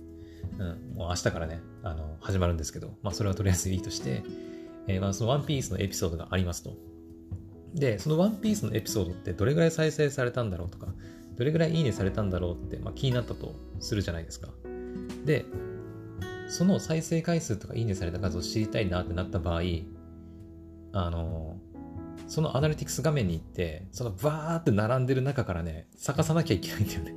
[0.58, 4.24] うん、もう明日からね、あの、始まるんですけど、まあそれはとりあえずいいとして、
[4.88, 6.74] えー、まあそのワンピースのエピソードがありますと。
[7.74, 10.88] で、そのワンピースのエピソードってどれぐらい再生されたんだろうとか、
[11.36, 14.50] どれぐらいいいねされたんだろうって、まあ、気になったとするじゃないですか。
[15.26, 15.46] で、
[16.48, 19.62] その再生回数とかいいねされた数を知りたいなってなった場合、
[20.94, 21.58] あの、
[22.28, 27.14] そのアナリティクス画面に行って、そのバーって並んでる中からね、探さなきゃいけないんだよね。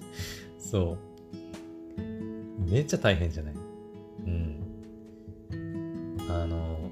[0.58, 0.98] そ
[1.98, 2.70] う。
[2.70, 3.54] めっちゃ大変じゃない？
[4.26, 4.62] うん。
[6.28, 6.90] あの、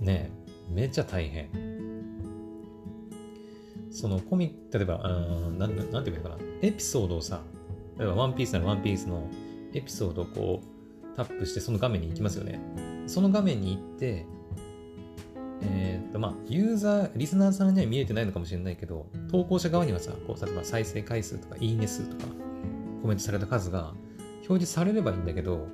[0.00, 0.30] ね、
[0.70, 1.48] めっちゃ大変。
[3.90, 6.38] そのコミ例えば、うん、なん、なんていうかな？
[6.62, 7.42] エピソードをさ、
[7.98, 9.28] 例えばワンピースならワンピースの
[9.74, 12.58] エピソードをこう、タップしてその画面に行きますよね。
[13.06, 14.26] その画面に行って、
[15.62, 22.32] えー、っと、まあ、ユーザー、リスナーさんには見えてないのかもしれないけど、投稿者側にはさ、こう、例えば再生回数とか、いいね数とか、
[23.02, 23.94] コメントされた数が
[24.38, 25.68] 表示されればいいんだけど、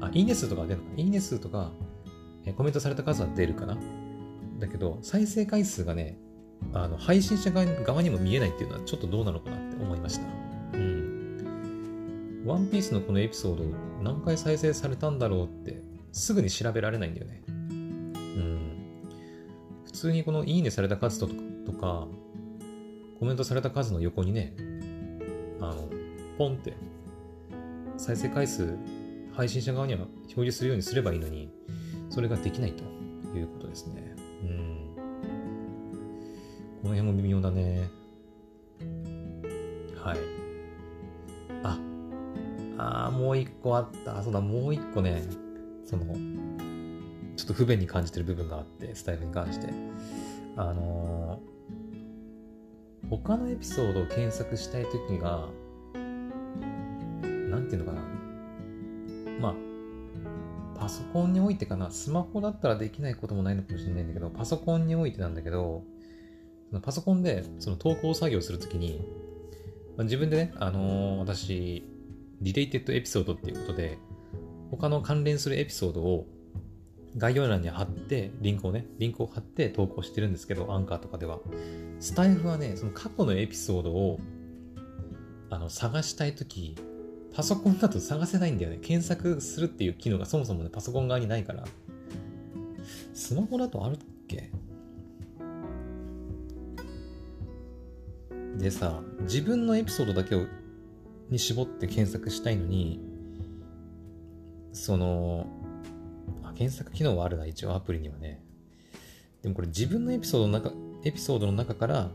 [0.00, 1.72] あ、いいね数とか出るのかいいね数とか、
[2.44, 3.76] えコメントされた数は出るかな
[4.58, 6.18] だけど、再生回数がね、
[6.72, 10.26] あの、配信者側にも見えないっていうのはちょっとどうなのかなって思いました。
[10.74, 12.44] うん。
[12.46, 13.64] ワンピースのこのエピソード
[14.02, 15.80] 何回再生されたんだろうって
[16.12, 17.42] すぐに調べられないんだよね。
[19.92, 21.28] 普通にこのいいねされた数と
[21.72, 22.08] か、
[23.18, 24.54] コメントされた数の横にね、
[25.60, 25.88] あの、
[26.38, 26.74] ポンって
[27.96, 28.76] 再生回数
[29.34, 31.50] 配信者側には表示するようにすればいいのに、
[32.10, 32.84] それができないと
[33.36, 34.14] いうことですね。
[34.42, 34.96] うん。
[36.82, 37.88] この辺も微妙だね。
[39.96, 40.18] はい。
[41.62, 41.78] あ、
[42.78, 44.22] あもう一個あった。
[44.22, 45.22] そうだ、もう一個ね、
[45.84, 46.04] その、
[47.52, 49.68] と不便に感じてる部分があって、スタイルに関して。
[50.56, 55.48] あのー、他のエピソードを検索したいときが、
[57.48, 58.02] なんていうのかな。
[59.40, 59.54] まあ、
[60.78, 65.84] パソコンにおいてかな、スマホだったらできないこともないのかもしれないんだけど、パソコンにおいてなんだけど、
[66.82, 69.00] パソコンでその投稿作業するときに、
[69.96, 71.84] まあ、自分でね、あのー、私、
[72.40, 73.98] リレイテッドエピソードっていうことで、
[74.70, 76.26] 他の関連するエピソードを
[77.16, 81.40] 概要欄に貼って、リンクをね、リンクを貼って投稿してるんですけど、アンカーとかでは。
[82.00, 84.18] スタイフはね、その過去のエピソードを
[85.50, 86.76] あの探したいとき、
[87.34, 88.78] パソコンだと探せないんだよね。
[88.80, 91.64] 検索するっていう機能がそもそもね、パソコン側にないから。
[93.14, 94.50] スマホだとあるっけ？
[98.56, 100.46] でさ、自分のエピソードだけを
[101.30, 103.00] に絞って検索したいのに、
[104.72, 105.46] その、
[106.62, 108.40] 検索機能はあるな、一応アプリにはね。
[109.42, 110.72] でもこれ自分のエピソードの中、
[111.04, 112.10] エピソードの中から、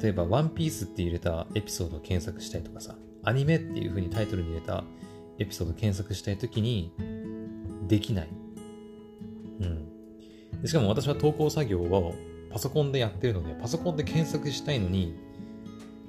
[0.00, 2.94] 例えば、ワンピースって入れたエピソードを検索したいとかさ、
[3.24, 4.84] アニメっていう風にタイトルに入れた
[5.38, 6.92] エピソード検索したいときに、
[7.88, 8.28] できない。
[9.60, 9.64] う
[10.62, 10.68] ん。
[10.68, 12.14] しかも私は投稿作業を
[12.52, 15.16] パソコンでやってるので、パソコンで検索したいのに、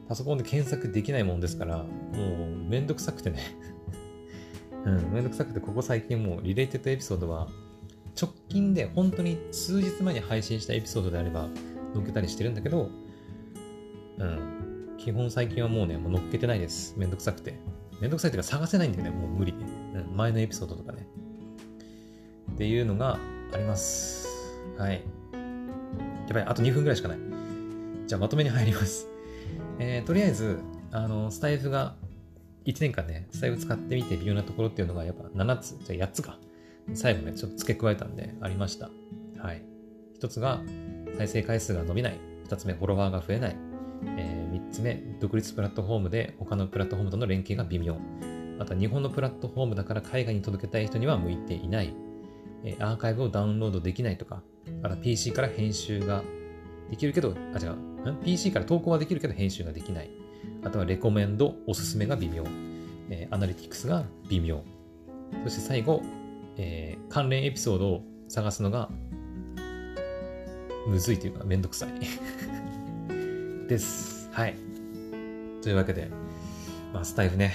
[0.07, 3.39] パソコンで検索できないもんですから、もうめんどくさくてね
[4.85, 7.47] うん、めんどくさくて、ここ最近もうリレーテッドエピソードは、
[8.19, 11.47] 直近で本当に数日前に配信したエピソードであれば、
[11.93, 12.89] 載っけたりしてるんだけど、
[14.17, 16.95] うん、基本最近はもうね、もう乗っけてないです。
[16.97, 17.59] めんどくさくて。
[18.01, 19.59] めんどくさいっていうか探せないんだよね、もう無理で。
[19.59, 21.07] うん、前のエピソードとかね。
[22.53, 23.17] っていうのが
[23.53, 24.27] あります。
[24.77, 25.03] はい。
[26.27, 27.17] やばい、あと2分ぐらいしかない。
[28.07, 29.07] じゃあまとめに入ります。
[29.79, 30.59] えー、とりあえず、
[30.91, 31.95] あの、スタイフが
[32.65, 36.37] 1年間ね、スタイフ使ってみて微妙なところっていうのがやっぱ7つ、じゃあ8つか。
[36.93, 38.89] 最後ね、ちょっと付け加えたんでありました。
[39.37, 39.61] はい。
[40.19, 40.61] 1つが
[41.17, 42.19] 再生回数が伸びない。
[42.47, 43.55] 2つ目、フォロワーが増えない。
[44.17, 47.95] えー、3つ目、独立プラットフォームで他のプラットフォームとの連携が微妙。
[48.57, 51.93] また、日本のプラットフォームだから海外に届けたい人には向いていない。
[52.63, 54.41] えー、アーカイブをダウンロードできないとか、
[54.81, 56.23] また PC から編集が
[56.89, 60.09] できるけど、あ、違う、PC から投稿はできるけど編集ができない。
[60.63, 62.43] あとはレコメンド、おすすめが微妙。
[63.09, 64.63] えー、アナリティクスが微妙。
[65.43, 66.01] そして最後、
[66.57, 68.89] えー、関連エピソードを探すのが
[70.87, 71.89] むずいというかめんどくさい
[73.67, 74.29] です。
[74.31, 74.55] はい。
[75.61, 76.09] というわけで、
[76.93, 77.53] まあ、スタイフね、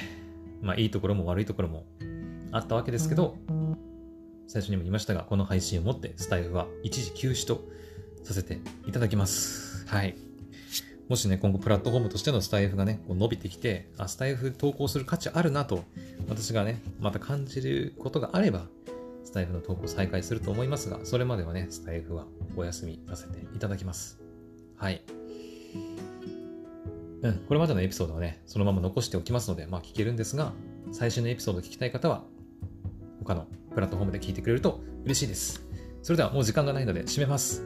[0.60, 1.84] まあ、いいところも悪いところも
[2.52, 3.36] あったわけですけど、
[4.46, 7.64] 最初にも言いましたが、この配信をもってスタイフは一時休止と
[8.22, 9.86] させていただきます。
[9.88, 10.16] はい。
[11.08, 15.84] もしね、今後プラットフォームとしてのスタイフがね、こう伸びてきて、あ、スタイフ投稿する価値あるなと、
[16.28, 18.66] 私がね、また感じることがあれば、
[19.22, 22.26] スタイフの投稿再開すると思いますが、それまではね、スタイフは
[22.56, 24.18] お休みさせていただきます。
[24.76, 25.02] はい。
[27.22, 30.52] うん、これまでのエピソードはね、そのまま残しておきますので、まあ聞けるんですが、
[30.92, 32.24] 最新のエピソードを聞きたい方は、
[33.18, 35.66] 他のプラットフォームで聞いてくれると嬉しいです。
[36.02, 37.62] それではもう時間がないので締めます。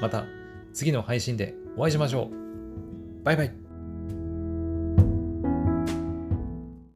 [0.00, 0.24] また
[0.72, 2.45] 次の配信でお会いしましょう。
[3.26, 3.65] バイバイ。